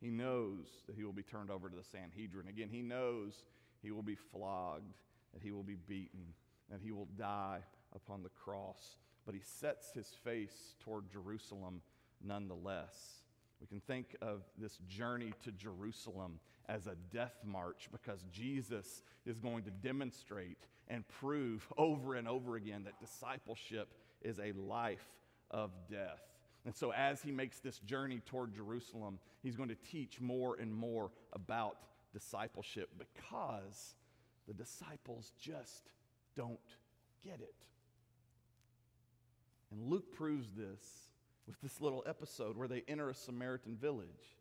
He 0.00 0.10
knows 0.10 0.66
that 0.86 0.96
he 0.96 1.04
will 1.04 1.12
be 1.12 1.22
turned 1.22 1.50
over 1.50 1.68
to 1.68 1.76
the 1.76 1.84
Sanhedrin. 1.84 2.48
Again, 2.48 2.68
he 2.70 2.82
knows 2.82 3.44
he 3.82 3.90
will 3.90 4.02
be 4.02 4.16
flogged, 4.16 4.94
that 5.32 5.42
he 5.42 5.52
will 5.52 5.62
be 5.62 5.76
beaten, 5.76 6.34
that 6.70 6.80
he 6.82 6.92
will 6.92 7.08
die 7.16 7.60
upon 7.94 8.22
the 8.22 8.28
cross. 8.30 8.96
But 9.26 9.34
he 9.34 9.40
sets 9.42 9.92
his 9.92 10.08
face 10.08 10.74
toward 10.80 11.10
Jerusalem 11.10 11.80
nonetheless. 12.22 13.22
We 13.60 13.66
can 13.66 13.80
think 13.80 14.16
of 14.20 14.42
this 14.58 14.78
journey 14.88 15.32
to 15.44 15.52
Jerusalem 15.52 16.38
as 16.68 16.86
a 16.86 16.96
death 17.12 17.36
march 17.44 17.88
because 17.92 18.24
Jesus 18.32 19.02
is 19.24 19.38
going 19.38 19.64
to 19.64 19.70
demonstrate 19.70 20.58
and 20.88 21.06
prove 21.08 21.66
over 21.78 22.14
and 22.14 22.28
over 22.28 22.56
again 22.56 22.84
that 22.84 23.00
discipleship 23.00 23.88
is 24.22 24.38
a 24.38 24.52
life 24.52 25.06
of 25.50 25.70
death. 25.90 26.20
And 26.64 26.74
so, 26.74 26.92
as 26.92 27.20
he 27.20 27.30
makes 27.30 27.58
this 27.58 27.78
journey 27.80 28.20
toward 28.24 28.54
Jerusalem, 28.54 29.18
he's 29.42 29.56
going 29.56 29.68
to 29.68 29.74
teach 29.74 30.20
more 30.20 30.56
and 30.58 30.74
more 30.74 31.10
about 31.32 31.76
discipleship 32.12 32.88
because 32.98 33.94
the 34.48 34.54
disciples 34.54 35.32
just 35.38 35.90
don't 36.36 36.58
get 37.22 37.40
it. 37.40 37.54
And 39.70 39.90
Luke 39.90 40.12
proves 40.14 40.52
this 40.52 41.10
with 41.46 41.60
this 41.60 41.80
little 41.80 42.02
episode 42.06 42.56
where 42.56 42.68
they 42.68 42.82
enter 42.88 43.10
a 43.10 43.14
Samaritan 43.14 43.76
village. 43.76 44.38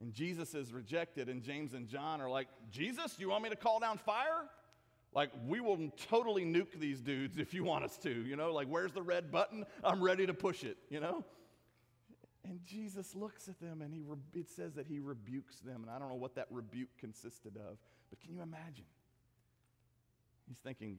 And 0.00 0.14
Jesus 0.14 0.54
is 0.54 0.72
rejected, 0.72 1.28
and 1.28 1.42
James 1.42 1.74
and 1.74 1.88
John 1.88 2.20
are 2.20 2.30
like, 2.30 2.48
Jesus, 2.70 3.16
you 3.18 3.30
want 3.30 3.42
me 3.42 3.50
to 3.50 3.56
call 3.56 3.80
down 3.80 3.98
fire? 3.98 4.48
Like, 5.14 5.30
we 5.46 5.60
will 5.60 5.90
totally 6.08 6.44
nuke 6.44 6.78
these 6.78 7.00
dudes 7.00 7.38
if 7.38 7.54
you 7.54 7.64
want 7.64 7.84
us 7.84 7.96
to, 7.98 8.10
you 8.10 8.36
know? 8.36 8.52
Like, 8.52 8.68
where's 8.68 8.92
the 8.92 9.02
red 9.02 9.30
button? 9.30 9.64
I'm 9.82 10.02
ready 10.02 10.26
to 10.26 10.34
push 10.34 10.64
it, 10.64 10.76
you 10.90 11.00
know? 11.00 11.24
And 12.44 12.60
Jesus 12.64 13.14
looks 13.14 13.48
at 13.48 13.60
them 13.60 13.82
and 13.82 13.92
he 13.92 14.02
re- 14.06 14.16
it 14.34 14.48
says 14.48 14.74
that 14.74 14.86
he 14.86 15.00
rebukes 15.00 15.60
them. 15.60 15.82
And 15.82 15.90
I 15.90 15.98
don't 15.98 16.08
know 16.08 16.14
what 16.14 16.34
that 16.36 16.46
rebuke 16.50 16.88
consisted 16.98 17.56
of, 17.56 17.78
but 18.10 18.20
can 18.20 18.32
you 18.32 18.42
imagine? 18.42 18.84
He's 20.46 20.58
thinking, 20.58 20.98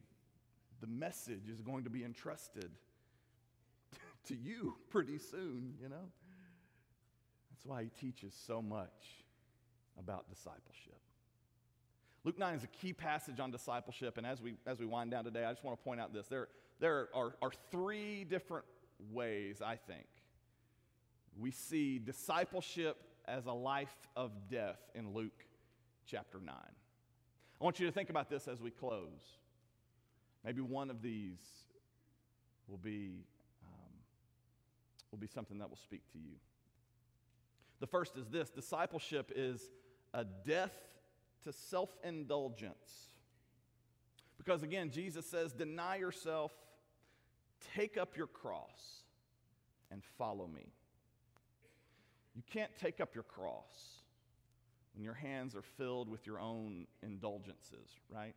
the 0.80 0.86
message 0.86 1.48
is 1.48 1.60
going 1.60 1.84
to 1.84 1.90
be 1.90 2.04
entrusted 2.04 2.70
to 4.28 4.36
you 4.36 4.76
pretty 4.90 5.18
soon, 5.18 5.74
you 5.80 5.88
know? 5.88 6.10
That's 7.50 7.66
why 7.66 7.82
he 7.82 7.90
teaches 8.00 8.34
so 8.46 8.62
much 8.62 9.24
about 9.98 10.28
discipleship. 10.28 10.98
Luke 12.24 12.38
9 12.38 12.54
is 12.54 12.64
a 12.64 12.68
key 12.68 12.92
passage 12.92 13.40
on 13.40 13.50
discipleship, 13.50 14.18
and 14.18 14.26
as 14.26 14.42
we, 14.42 14.54
as 14.66 14.78
we 14.78 14.84
wind 14.84 15.10
down 15.10 15.24
today, 15.24 15.44
I 15.44 15.52
just 15.52 15.64
want 15.64 15.78
to 15.78 15.82
point 15.82 16.00
out 16.00 16.12
this. 16.12 16.26
There, 16.26 16.48
there 16.78 17.08
are, 17.14 17.34
are 17.40 17.52
three 17.70 18.24
different 18.24 18.66
ways, 19.10 19.62
I 19.62 19.76
think, 19.76 20.06
we 21.38 21.50
see 21.50 21.98
discipleship 21.98 22.98
as 23.26 23.46
a 23.46 23.52
life 23.52 23.94
of 24.16 24.32
death 24.50 24.80
in 24.94 25.14
Luke 25.14 25.46
chapter 26.06 26.38
9. 26.44 26.54
I 26.54 27.64
want 27.64 27.80
you 27.80 27.86
to 27.86 27.92
think 27.92 28.10
about 28.10 28.28
this 28.28 28.48
as 28.48 28.60
we 28.60 28.70
close. 28.70 29.38
Maybe 30.44 30.60
one 30.60 30.90
of 30.90 31.00
these 31.00 31.38
will 32.68 32.78
be, 32.78 33.24
um, 33.62 33.92
will 35.10 35.18
be 35.18 35.26
something 35.26 35.58
that 35.58 35.70
will 35.70 35.76
speak 35.76 36.02
to 36.12 36.18
you. 36.18 36.36
The 37.80 37.86
first 37.86 38.16
is 38.16 38.26
this 38.28 38.50
discipleship 38.50 39.32
is 39.34 39.70
a 40.12 40.24
death 40.24 40.72
to 41.44 41.52
self 41.52 41.90
indulgence. 42.04 43.08
Because 44.38 44.62
again, 44.62 44.90
Jesus 44.90 45.26
says, 45.26 45.52
deny 45.52 45.96
yourself, 45.96 46.52
take 47.74 47.96
up 47.98 48.16
your 48.16 48.26
cross, 48.26 49.04
and 49.90 50.02
follow 50.16 50.46
me. 50.46 50.72
You 52.34 52.42
can't 52.50 52.70
take 52.80 53.00
up 53.00 53.14
your 53.14 53.24
cross 53.24 54.00
when 54.94 55.04
your 55.04 55.14
hands 55.14 55.54
are 55.54 55.62
filled 55.62 56.08
with 56.08 56.26
your 56.26 56.40
own 56.40 56.86
indulgences, 57.02 57.90
right? 58.08 58.34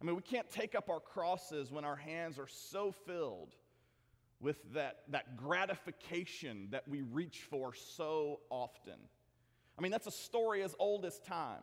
I 0.00 0.04
mean, 0.04 0.16
we 0.16 0.22
can't 0.22 0.50
take 0.50 0.74
up 0.74 0.88
our 0.88 1.00
crosses 1.00 1.70
when 1.70 1.84
our 1.84 1.96
hands 1.96 2.38
are 2.38 2.48
so 2.48 2.92
filled 3.06 3.54
with 4.40 4.56
that, 4.74 5.04
that 5.10 5.36
gratification 5.36 6.68
that 6.70 6.88
we 6.88 7.02
reach 7.02 7.46
for 7.48 7.72
so 7.72 8.40
often. 8.50 8.98
I 9.78 9.82
mean, 9.82 9.90
that's 9.92 10.06
a 10.06 10.12
story 10.12 10.62
as 10.62 10.74
old 10.78 11.04
as 11.04 11.18
time. 11.20 11.62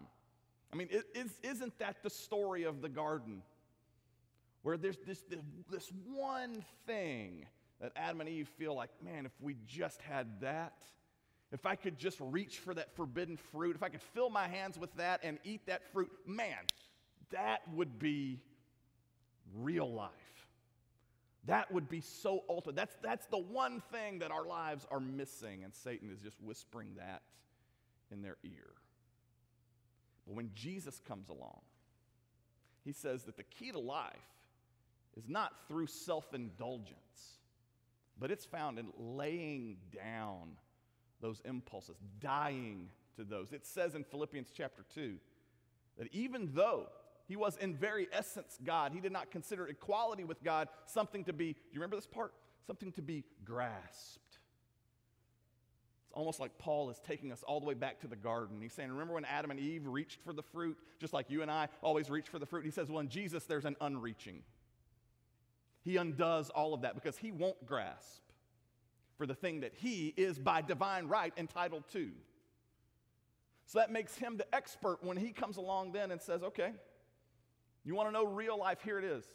I 0.71 0.75
mean, 0.75 0.89
is, 0.91 1.59
not 1.59 1.77
that 1.79 1.97
the 2.03 2.09
story 2.09 2.63
of 2.63 2.81
the 2.81 2.89
garden? 2.89 3.41
Where 4.61 4.77
there's 4.77 4.97
this, 5.05 5.21
this, 5.29 5.39
this 5.69 5.91
one 6.05 6.63
thing 6.85 7.45
that 7.81 7.91
Adam 7.95 8.19
and 8.21 8.29
Eve 8.29 8.49
feel 8.57 8.75
like, 8.75 8.89
man, 9.03 9.25
if 9.25 9.31
we 9.39 9.55
just 9.65 10.01
had 10.01 10.41
that, 10.41 10.73
if 11.51 11.65
I 11.65 11.75
could 11.75 11.97
just 11.97 12.17
reach 12.19 12.59
for 12.59 12.73
that 12.73 12.95
forbidden 12.95 13.37
fruit, 13.37 13.75
if 13.75 13.83
I 13.83 13.89
could 13.89 14.01
fill 14.01 14.29
my 14.29 14.47
hands 14.47 14.77
with 14.77 14.93
that 14.97 15.21
and 15.23 15.39
eat 15.43 15.65
that 15.67 15.91
fruit, 15.91 16.11
man, 16.27 16.57
that 17.31 17.61
would 17.73 17.97
be 17.97 18.39
real 19.55 19.91
life. 19.91 20.11
That 21.45 21.71
would 21.71 21.89
be 21.89 22.01
so 22.01 22.43
ultimate. 22.49 22.75
That's, 22.75 22.95
that's 23.01 23.25
the 23.27 23.39
one 23.39 23.81
thing 23.91 24.19
that 24.19 24.29
our 24.29 24.45
lives 24.45 24.85
are 24.91 24.99
missing, 24.99 25.63
and 25.63 25.73
Satan 25.73 26.11
is 26.11 26.19
just 26.19 26.39
whispering 26.41 26.89
that 26.97 27.21
in 28.11 28.21
their 28.21 28.37
ear. 28.43 28.73
But 30.27 30.35
when 30.35 30.51
Jesus 30.53 31.01
comes 31.07 31.29
along, 31.29 31.61
he 32.85 32.91
says 32.91 33.23
that 33.23 33.37
the 33.37 33.43
key 33.43 33.71
to 33.71 33.79
life 33.79 34.15
is 35.17 35.27
not 35.27 35.53
through 35.67 35.87
self 35.87 36.33
indulgence, 36.33 37.39
but 38.19 38.31
it's 38.31 38.45
found 38.45 38.79
in 38.79 38.87
laying 38.97 39.77
down 39.95 40.51
those 41.21 41.41
impulses, 41.45 41.97
dying 42.19 42.89
to 43.17 43.23
those. 43.23 43.51
It 43.51 43.65
says 43.65 43.95
in 43.95 44.03
Philippians 44.03 44.51
chapter 44.55 44.85
2 44.93 45.15
that 45.97 46.13
even 46.13 46.51
though 46.53 46.87
he 47.27 47.35
was 47.35 47.57
in 47.57 47.75
very 47.75 48.07
essence 48.11 48.57
God, 48.63 48.91
he 48.93 48.99
did 48.99 49.11
not 49.11 49.29
consider 49.29 49.67
equality 49.67 50.23
with 50.23 50.43
God 50.43 50.69
something 50.85 51.23
to 51.25 51.33
be, 51.33 51.53
do 51.53 51.59
you 51.71 51.79
remember 51.79 51.97
this 51.97 52.07
part? 52.07 52.33
Something 52.65 52.91
to 52.93 53.01
be 53.01 53.23
grasped. 53.45 54.28
It's 56.09 56.17
almost 56.17 56.39
like 56.39 56.57
Paul 56.57 56.89
is 56.89 56.99
taking 57.05 57.31
us 57.31 57.43
all 57.43 57.59
the 57.59 57.67
way 57.67 57.75
back 57.75 57.99
to 57.99 58.07
the 58.07 58.15
garden. 58.15 58.59
He's 58.59 58.73
saying, 58.73 58.89
Remember 58.89 59.13
when 59.13 59.25
Adam 59.25 59.51
and 59.51 59.59
Eve 59.59 59.85
reached 59.85 60.19
for 60.23 60.33
the 60.33 60.41
fruit, 60.41 60.75
just 60.99 61.13
like 61.13 61.29
you 61.29 61.43
and 61.43 61.51
I 61.51 61.67
always 61.83 62.09
reach 62.09 62.29
for 62.29 62.39
the 62.39 62.47
fruit? 62.47 62.65
He 62.65 62.71
says, 62.71 62.89
Well, 62.89 62.99
in 62.99 63.09
Jesus, 63.09 63.43
there's 63.43 63.65
an 63.65 63.75
unreaching. 63.79 64.41
He 65.83 65.97
undoes 65.97 66.49
all 66.49 66.73
of 66.73 66.81
that 66.81 66.95
because 66.95 67.15
he 67.15 67.31
won't 67.31 67.63
grasp 67.63 68.23
for 69.19 69.27
the 69.27 69.35
thing 69.35 69.59
that 69.59 69.73
he 69.75 70.11
is 70.17 70.39
by 70.39 70.63
divine 70.63 71.07
right 71.07 71.31
entitled 71.37 71.83
to. 71.93 72.09
So 73.67 73.77
that 73.77 73.91
makes 73.91 74.15
him 74.15 74.37
the 74.37 74.55
expert 74.55 75.03
when 75.03 75.15
he 75.15 75.31
comes 75.31 75.57
along 75.57 75.91
then 75.91 76.09
and 76.09 76.19
says, 76.19 76.41
Okay, 76.41 76.71
you 77.85 77.93
want 77.93 78.07
to 78.09 78.11
know 78.11 78.25
real 78.25 78.57
life? 78.57 78.79
Here 78.83 78.97
it 78.97 79.05
is. 79.05 79.25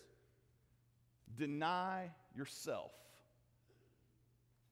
Deny 1.38 2.10
yourself 2.34 2.90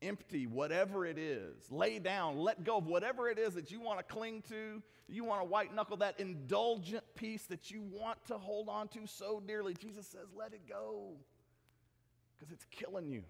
empty 0.02 0.46
whatever 0.46 1.06
it 1.06 1.18
is. 1.18 1.70
Lay 1.70 1.98
down, 1.98 2.38
let 2.38 2.64
go 2.64 2.78
of 2.78 2.86
whatever 2.86 3.28
it 3.28 3.38
is 3.38 3.54
that 3.54 3.70
you 3.70 3.80
want 3.80 3.98
to 3.98 4.04
cling 4.04 4.42
to. 4.48 4.82
You 5.08 5.24
want 5.24 5.40
to 5.40 5.44
white 5.46 5.74
knuckle 5.74 5.96
that 5.98 6.18
indulgent 6.18 7.04
piece 7.14 7.44
that 7.44 7.70
you 7.70 7.82
want 7.82 8.24
to 8.26 8.38
hold 8.38 8.68
on 8.68 8.88
to 8.88 9.06
so 9.06 9.42
dearly. 9.46 9.74
Jesus 9.74 10.06
says, 10.06 10.28
let 10.36 10.52
it 10.52 10.68
go 10.68 11.12
because 12.36 12.52
it's 12.52 12.64
killing 12.70 13.08
you, 13.08 13.22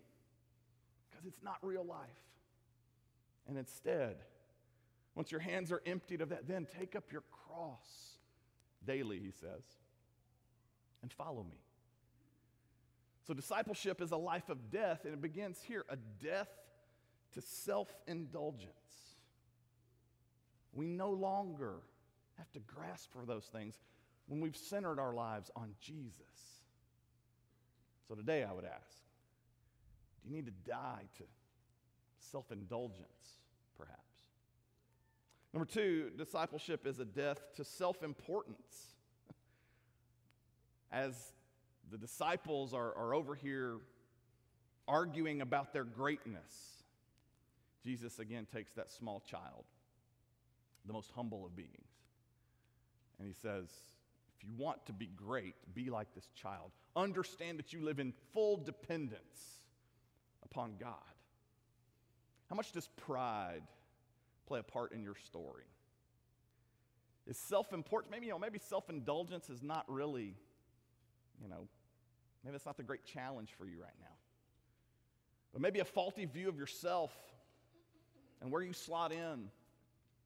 because 1.10 1.26
it's 1.26 1.42
not 1.42 1.58
real 1.62 1.84
life. 1.84 2.08
And 3.48 3.58
instead, 3.58 4.16
once 5.14 5.30
your 5.30 5.40
hands 5.40 5.70
are 5.70 5.82
emptied 5.84 6.20
of 6.20 6.30
that, 6.30 6.48
then 6.48 6.66
take 6.78 6.96
up 6.96 7.12
your 7.12 7.22
cross 7.46 8.16
daily, 8.86 9.18
he 9.18 9.30
says, 9.30 9.62
and 11.02 11.12
follow 11.12 11.42
me. 11.42 11.58
So, 13.26 13.34
discipleship 13.34 14.00
is 14.00 14.10
a 14.10 14.16
life 14.16 14.48
of 14.48 14.70
death, 14.70 15.04
and 15.04 15.14
it 15.14 15.20
begins 15.20 15.60
here 15.62 15.84
a 15.88 15.96
death 16.22 16.48
to 17.34 17.40
self 17.40 17.88
indulgence. 18.06 18.70
We 20.72 20.86
no 20.86 21.10
longer 21.10 21.74
have 22.38 22.50
to 22.52 22.60
grasp 22.60 23.12
for 23.12 23.26
those 23.26 23.44
things 23.44 23.78
when 24.26 24.40
we've 24.40 24.56
centered 24.56 24.98
our 24.98 25.12
lives 25.12 25.50
on 25.54 25.74
Jesus. 25.80 26.62
So, 28.08 28.14
today 28.14 28.44
I 28.44 28.52
would 28.52 28.64
ask 28.64 29.02
do 30.22 30.30
you 30.30 30.36
need 30.36 30.46
to 30.46 30.70
die 30.70 31.02
to 31.18 31.24
self 32.18 32.50
indulgence, 32.52 33.38
perhaps? 33.76 33.98
Number 35.52 35.66
two, 35.66 36.10
discipleship 36.16 36.86
is 36.86 36.98
a 36.98 37.04
death 37.04 37.40
to 37.56 37.64
self 37.64 38.02
importance. 38.02 38.96
As 40.92 41.32
the 41.90 41.98
disciples 41.98 42.72
are, 42.72 42.94
are 42.96 43.14
over 43.14 43.34
here 43.34 43.76
arguing 44.88 45.40
about 45.40 45.72
their 45.72 45.84
greatness, 45.84 46.81
Jesus 47.84 48.18
again 48.18 48.46
takes 48.52 48.72
that 48.74 48.90
small 48.90 49.20
child, 49.20 49.64
the 50.86 50.92
most 50.92 51.10
humble 51.14 51.44
of 51.44 51.56
beings, 51.56 51.88
and 53.18 53.26
he 53.26 53.34
says, 53.34 53.68
If 54.36 54.44
you 54.44 54.50
want 54.56 54.84
to 54.86 54.92
be 54.92 55.06
great, 55.06 55.54
be 55.74 55.90
like 55.90 56.14
this 56.14 56.28
child. 56.34 56.70
Understand 56.96 57.58
that 57.58 57.72
you 57.72 57.80
live 57.80 57.98
in 57.98 58.12
full 58.32 58.56
dependence 58.56 59.62
upon 60.44 60.74
God. 60.78 60.96
How 62.50 62.56
much 62.56 62.72
does 62.72 62.88
pride 63.06 63.62
play 64.46 64.60
a 64.60 64.62
part 64.62 64.92
in 64.92 65.02
your 65.02 65.14
story? 65.14 65.64
Is 67.26 67.38
self-importance, 67.38 68.10
maybe, 68.10 68.26
you 68.26 68.32
know, 68.32 68.38
maybe 68.38 68.58
self-indulgence 68.58 69.48
is 69.48 69.62
not 69.62 69.84
really, 69.88 70.34
you 71.40 71.48
know, 71.48 71.68
maybe 72.44 72.56
it's 72.56 72.66
not 72.66 72.76
the 72.76 72.82
great 72.82 73.04
challenge 73.04 73.50
for 73.56 73.64
you 73.64 73.80
right 73.80 73.94
now. 74.00 74.16
But 75.52 75.62
maybe 75.62 75.78
a 75.78 75.84
faulty 75.84 76.24
view 76.24 76.48
of 76.48 76.58
yourself 76.58 77.12
and 78.42 78.50
where 78.50 78.62
you 78.62 78.72
slot 78.72 79.12
in. 79.12 79.48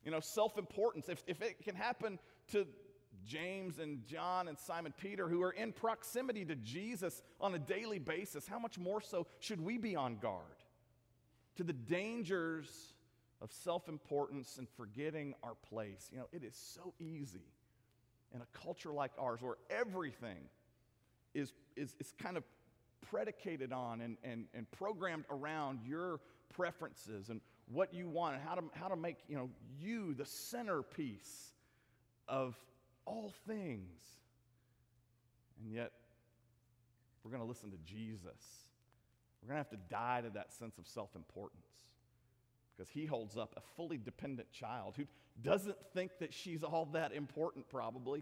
You 0.04 0.10
know, 0.10 0.20
self-importance. 0.20 1.08
If, 1.08 1.22
if 1.26 1.42
it 1.42 1.62
can 1.62 1.74
happen 1.74 2.18
to 2.52 2.66
James 3.26 3.78
and 3.78 4.06
John 4.06 4.48
and 4.48 4.58
Simon 4.58 4.94
Peter, 5.00 5.28
who 5.28 5.42
are 5.42 5.50
in 5.50 5.72
proximity 5.72 6.44
to 6.44 6.54
Jesus 6.54 7.22
on 7.40 7.54
a 7.54 7.58
daily 7.58 7.98
basis, 7.98 8.46
how 8.46 8.58
much 8.58 8.78
more 8.78 9.00
so 9.00 9.26
should 9.40 9.60
we 9.60 9.78
be 9.78 9.96
on 9.96 10.16
guard 10.16 10.42
to 11.56 11.64
the 11.64 11.72
dangers 11.72 12.94
of 13.42 13.52
self 13.52 13.88
importance 13.88 14.58
and 14.58 14.68
forgetting 14.76 15.34
our 15.42 15.54
place? 15.68 16.08
You 16.12 16.18
know, 16.18 16.28
it 16.32 16.44
is 16.44 16.54
so 16.54 16.94
easy 16.98 17.52
in 18.34 18.40
a 18.40 18.58
culture 18.64 18.92
like 18.92 19.12
ours 19.18 19.40
where 19.42 19.56
everything 19.70 20.48
is, 21.34 21.52
is, 21.76 21.94
is 21.98 22.14
kind 22.18 22.36
of 22.36 22.44
predicated 23.10 23.72
on 23.72 24.00
and, 24.00 24.16
and, 24.24 24.46
and 24.54 24.70
programmed 24.70 25.24
around 25.30 25.80
your 25.86 26.20
preferences 26.54 27.28
and 27.28 27.40
what 27.72 27.92
you 27.92 28.08
want 28.08 28.36
and 28.36 28.44
how 28.44 28.54
to, 28.54 28.62
how 28.74 28.88
to 28.88 28.96
make 28.96 29.16
you 29.28 29.36
know 29.36 29.50
you 29.80 30.14
the 30.14 30.24
centerpiece 30.24 31.52
of 32.28 32.56
all 33.04 33.32
things. 33.46 34.02
And 35.62 35.72
yet, 35.72 35.92
we're 37.24 37.30
going 37.30 37.42
to 37.42 37.48
listen 37.48 37.70
to 37.70 37.78
Jesus. 37.78 38.40
We're 39.42 39.48
going 39.48 39.64
to 39.64 39.70
have 39.70 39.80
to 39.80 39.88
die 39.90 40.20
to 40.22 40.30
that 40.30 40.52
sense 40.52 40.78
of 40.78 40.86
self 40.86 41.14
importance 41.14 41.66
because 42.76 42.90
he 42.90 43.06
holds 43.06 43.36
up 43.36 43.54
a 43.56 43.60
fully 43.76 43.96
dependent 43.96 44.50
child 44.52 44.94
who 44.96 45.04
doesn't 45.42 45.76
think 45.94 46.18
that 46.20 46.32
she's 46.32 46.62
all 46.62 46.86
that 46.92 47.12
important, 47.12 47.68
probably. 47.68 48.20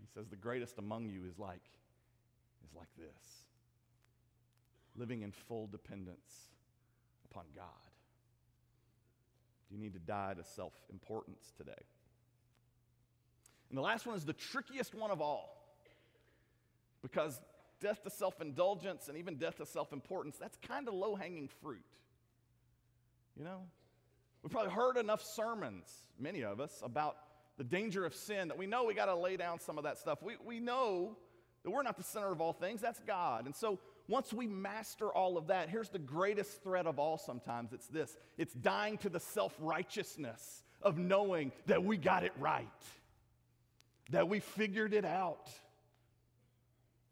He 0.00 0.06
says, 0.14 0.28
The 0.28 0.36
greatest 0.36 0.78
among 0.78 1.08
you 1.08 1.24
is 1.24 1.38
like, 1.38 1.62
is 2.64 2.74
like 2.74 2.88
this 2.96 3.44
living 4.96 5.22
in 5.22 5.32
full 5.32 5.66
dependence 5.66 6.53
upon 7.34 7.46
God. 7.56 7.66
Do 9.68 9.74
you 9.74 9.82
need 9.82 9.94
to 9.94 9.98
die 9.98 10.34
to 10.36 10.44
self 10.44 10.72
importance 10.92 11.52
today? 11.56 11.72
And 13.70 13.78
the 13.78 13.82
last 13.82 14.06
one 14.06 14.16
is 14.16 14.24
the 14.24 14.32
trickiest 14.32 14.94
one 14.94 15.10
of 15.10 15.20
all. 15.20 15.60
Because 17.02 17.40
death 17.80 18.02
to 18.04 18.10
self 18.10 18.40
indulgence 18.40 19.08
and 19.08 19.18
even 19.18 19.36
death 19.36 19.56
to 19.56 19.66
self 19.66 19.92
importance, 19.92 20.36
that's 20.40 20.56
kind 20.66 20.86
of 20.86 20.94
low 20.94 21.16
hanging 21.16 21.48
fruit. 21.62 21.84
You 23.36 23.44
know? 23.44 23.62
We've 24.42 24.52
probably 24.52 24.72
heard 24.72 24.96
enough 24.96 25.22
sermons, 25.22 25.90
many 26.20 26.44
of 26.44 26.60
us, 26.60 26.82
about 26.84 27.16
the 27.56 27.64
danger 27.64 28.04
of 28.04 28.14
sin 28.14 28.48
that 28.48 28.58
we 28.58 28.66
know 28.66 28.84
we 28.84 28.94
got 28.94 29.06
to 29.06 29.16
lay 29.16 29.36
down 29.36 29.58
some 29.58 29.78
of 29.78 29.84
that 29.84 29.98
stuff. 29.98 30.22
We, 30.22 30.34
we 30.44 30.60
know 30.60 31.16
that 31.62 31.70
we're 31.70 31.82
not 31.82 31.96
the 31.96 32.04
center 32.04 32.30
of 32.30 32.40
all 32.40 32.52
things, 32.52 32.80
that's 32.80 33.00
God. 33.00 33.46
And 33.46 33.56
so 33.56 33.78
once 34.08 34.32
we 34.32 34.46
master 34.46 35.08
all 35.08 35.38
of 35.38 35.46
that, 35.46 35.68
here's 35.68 35.88
the 35.88 35.98
greatest 35.98 36.62
threat 36.62 36.86
of 36.86 36.98
all 36.98 37.18
sometimes 37.18 37.72
it's 37.72 37.86
this 37.86 38.16
it's 38.36 38.54
dying 38.54 38.98
to 38.98 39.08
the 39.08 39.20
self 39.20 39.54
righteousness 39.58 40.62
of 40.82 40.98
knowing 40.98 41.52
that 41.66 41.82
we 41.82 41.96
got 41.96 42.24
it 42.24 42.32
right 42.38 42.68
that 44.10 44.28
we 44.28 44.40
figured 44.40 44.92
it 44.92 45.04
out, 45.04 45.50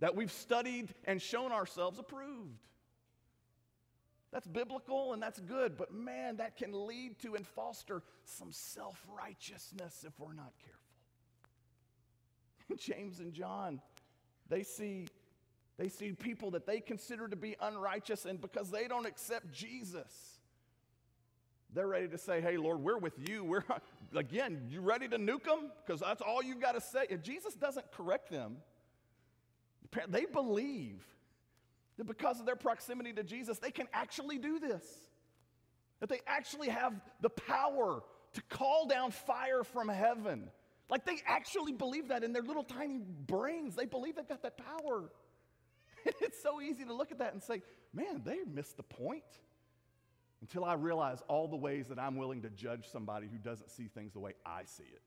that 0.01 0.15
we've 0.15 0.33
studied 0.33 0.95
and 1.05 1.21
shown 1.21 1.53
ourselves 1.53 1.99
approved. 1.99 2.69
That's 4.33 4.47
biblical 4.47 5.13
and 5.13 5.23
that's 5.23 5.41
good, 5.41 5.77
but 5.77 5.93
man, 5.93 6.37
that 6.39 6.57
can 6.57 6.87
lead 6.87 7.19
to 7.21 7.35
and 7.35 7.47
foster 7.47 8.03
some 8.25 8.51
self 8.51 8.99
righteousness 9.15 10.05
if 10.07 10.19
we're 10.19 10.33
not 10.33 10.53
careful. 10.65 10.79
James 12.95 13.21
and 13.21 13.35
John, 13.35 13.81
they 14.49 14.63
see, 14.63 15.07
they 15.83 15.89
see 15.89 16.13
people 16.13 16.53
that 16.53 16.65
they 16.65 16.79
consider 16.79 17.27
to 17.27 17.35
be 17.35 17.57
unrighteous, 17.61 18.25
and 18.25 18.41
because 18.41 18.71
they 18.71 18.87
don't 18.87 19.05
accept 19.05 19.51
Jesus, 19.51 20.39
they're 21.75 21.89
ready 21.89 22.07
to 22.07 22.19
say, 22.19 22.41
Hey, 22.41 22.57
Lord, 22.57 22.79
we're 22.79 22.99
with 22.99 23.15
you. 23.29 23.43
We're, 23.43 23.65
again, 24.15 24.69
you 24.71 24.81
ready 24.81 25.09
to 25.09 25.19
nuke 25.19 25.43
them? 25.43 25.73
Because 25.85 26.01
that's 26.01 26.23
all 26.23 26.41
you 26.41 26.55
got 26.55 26.77
to 26.77 26.81
say. 26.81 27.07
If 27.11 27.25
Jesus 27.25 27.55
doesn't 27.55 27.91
correct 27.91 28.31
them, 28.31 28.59
they 30.07 30.25
believe 30.25 31.05
that 31.99 32.07
because 32.07 32.39
of 32.39 32.47
their 32.47 32.55
proximity 32.55 33.13
to 33.15 33.25
Jesus, 33.25 33.59
they 33.59 33.73
can 33.73 33.89
actually 33.93 34.39
do 34.39 34.61
this. 34.61 34.85
That 35.99 36.09
they 36.09 36.21
actually 36.29 36.69
have 36.69 36.95
the 37.23 37.31
power 37.31 38.05
to 38.35 38.43
call 38.51 38.87
down 38.87 39.11
fire 39.11 39.65
from 39.65 39.89
heaven. 39.89 40.49
Like 40.89 41.07
they 41.07 41.17
actually 41.27 41.73
believe 41.73 42.07
that 42.09 42.23
in 42.23 42.33
their 42.33 42.43
little 42.43 42.63
tiny 42.63 43.01
brains. 43.27 43.75
They 43.75 43.87
believe 43.87 44.15
they've 44.15 44.29
got 44.29 44.45
that 44.45 44.59
power. 44.59 45.11
it's 46.21 46.43
so 46.43 46.61
easy 46.61 46.85
to 46.85 46.95
look 46.95 47.13
at 47.13 47.19
that 47.19 47.33
and 47.33 47.43
say, 47.43 47.63
man, 47.93 48.23
they 48.25 48.39
missed 48.53 48.77
the 48.77 48.83
point 48.83 49.23
until 50.41 50.65
I 50.65 50.75
realize 50.75 51.23
all 51.29 51.49
the 51.49 51.57
ways 51.57 51.87
that 51.89 51.99
I'm 51.99 52.17
willing 52.17 52.43
to 52.43 52.51
judge 52.51 52.89
somebody 52.91 53.29
who 53.31 53.39
doesn't 53.39 53.71
see 53.71 53.89
things 53.89 54.13
the 54.13 54.21
way 54.21 54.35
I 54.45 54.63
see 54.65 54.85
it 54.85 55.03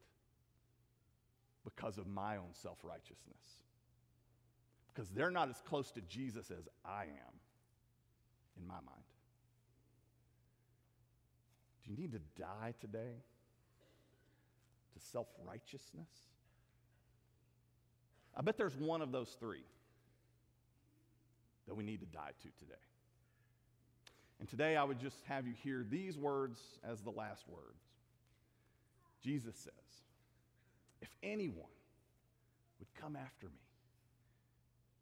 because 1.64 1.98
of 1.98 2.08
my 2.08 2.38
own 2.38 2.54
self 2.54 2.78
righteousness. 2.84 3.62
Because 4.94 5.10
they're 5.10 5.32
not 5.32 5.50
as 5.50 5.62
close 5.68 5.92
to 5.92 6.02
Jesus 6.02 6.52
as 6.52 6.70
I 6.86 7.04
am 7.04 7.36
in 8.58 8.66
my 8.66 8.76
mind. 8.76 9.04
Do 11.84 11.92
you 11.92 11.98
need 11.98 12.14
to 12.14 12.22
die 12.42 12.74
today 12.80 13.22
to 14.94 15.00
self 15.00 15.28
righteousness? 15.46 16.08
I 18.38 18.42
bet 18.42 18.58
there's 18.58 18.76
one 18.76 19.02
of 19.02 19.12
those 19.12 19.36
three 19.40 19.64
that 21.68 21.76
we 21.76 21.84
need 21.84 22.00
to 22.00 22.06
die 22.06 22.32
to 22.42 22.50
today. 22.60 22.80
And 24.40 24.50
today 24.50 24.76
I 24.76 24.84
would 24.84 25.00
just 25.00 25.24
have 25.28 25.48
you 25.48 25.54
hear 25.64 25.86
these 25.90 26.18
words 26.18 26.60
as 26.84 27.02
the 27.02 27.10
last 27.10 27.46
words. 27.48 27.82
Jesus 29.24 29.56
says, 29.56 29.74
If 31.02 31.10
anyone 31.24 31.66
would 32.80 32.94
come 33.02 33.16
after 33.16 33.48
me, 33.48 33.66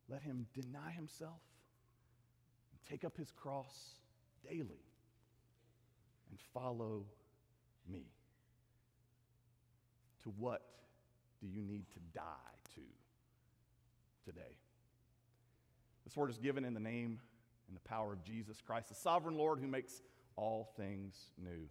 let 0.09 0.21
him 0.21 0.45
deny 0.53 0.91
himself 0.91 1.41
and 2.71 2.89
take 2.89 3.03
up 3.03 3.17
his 3.17 3.31
cross 3.31 3.95
daily 4.43 4.85
and 6.29 6.39
follow 6.53 7.05
me. 7.91 8.05
To 10.23 10.29
what 10.37 10.61
do 11.41 11.47
you 11.47 11.61
need 11.61 11.85
to 11.91 11.99
die 12.13 12.55
to 12.75 12.81
today? 14.31 14.55
This 16.13 16.17
word 16.19 16.29
is 16.29 16.37
given 16.37 16.63
in 16.63 16.75
the 16.75 16.79
name 16.79 17.19
and 17.67 17.75
the 17.75 17.89
power 17.89 18.13
of 18.13 18.23
Jesus 18.23 18.61
Christ, 18.61 18.89
the 18.89 18.93
sovereign 18.93 19.35
Lord 19.35 19.59
who 19.59 19.65
makes 19.65 20.03
all 20.35 20.71
things 20.77 21.31
new. 21.43 21.67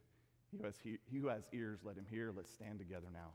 He 0.50 0.58
who 0.58 0.64
has, 0.64 0.74
he, 0.82 0.98
he 1.04 1.18
who 1.18 1.28
has 1.28 1.44
ears, 1.52 1.78
let 1.84 1.96
him 1.96 2.06
hear. 2.10 2.32
Let's 2.36 2.50
stand 2.50 2.80
together 2.80 3.06
now. 3.12 3.28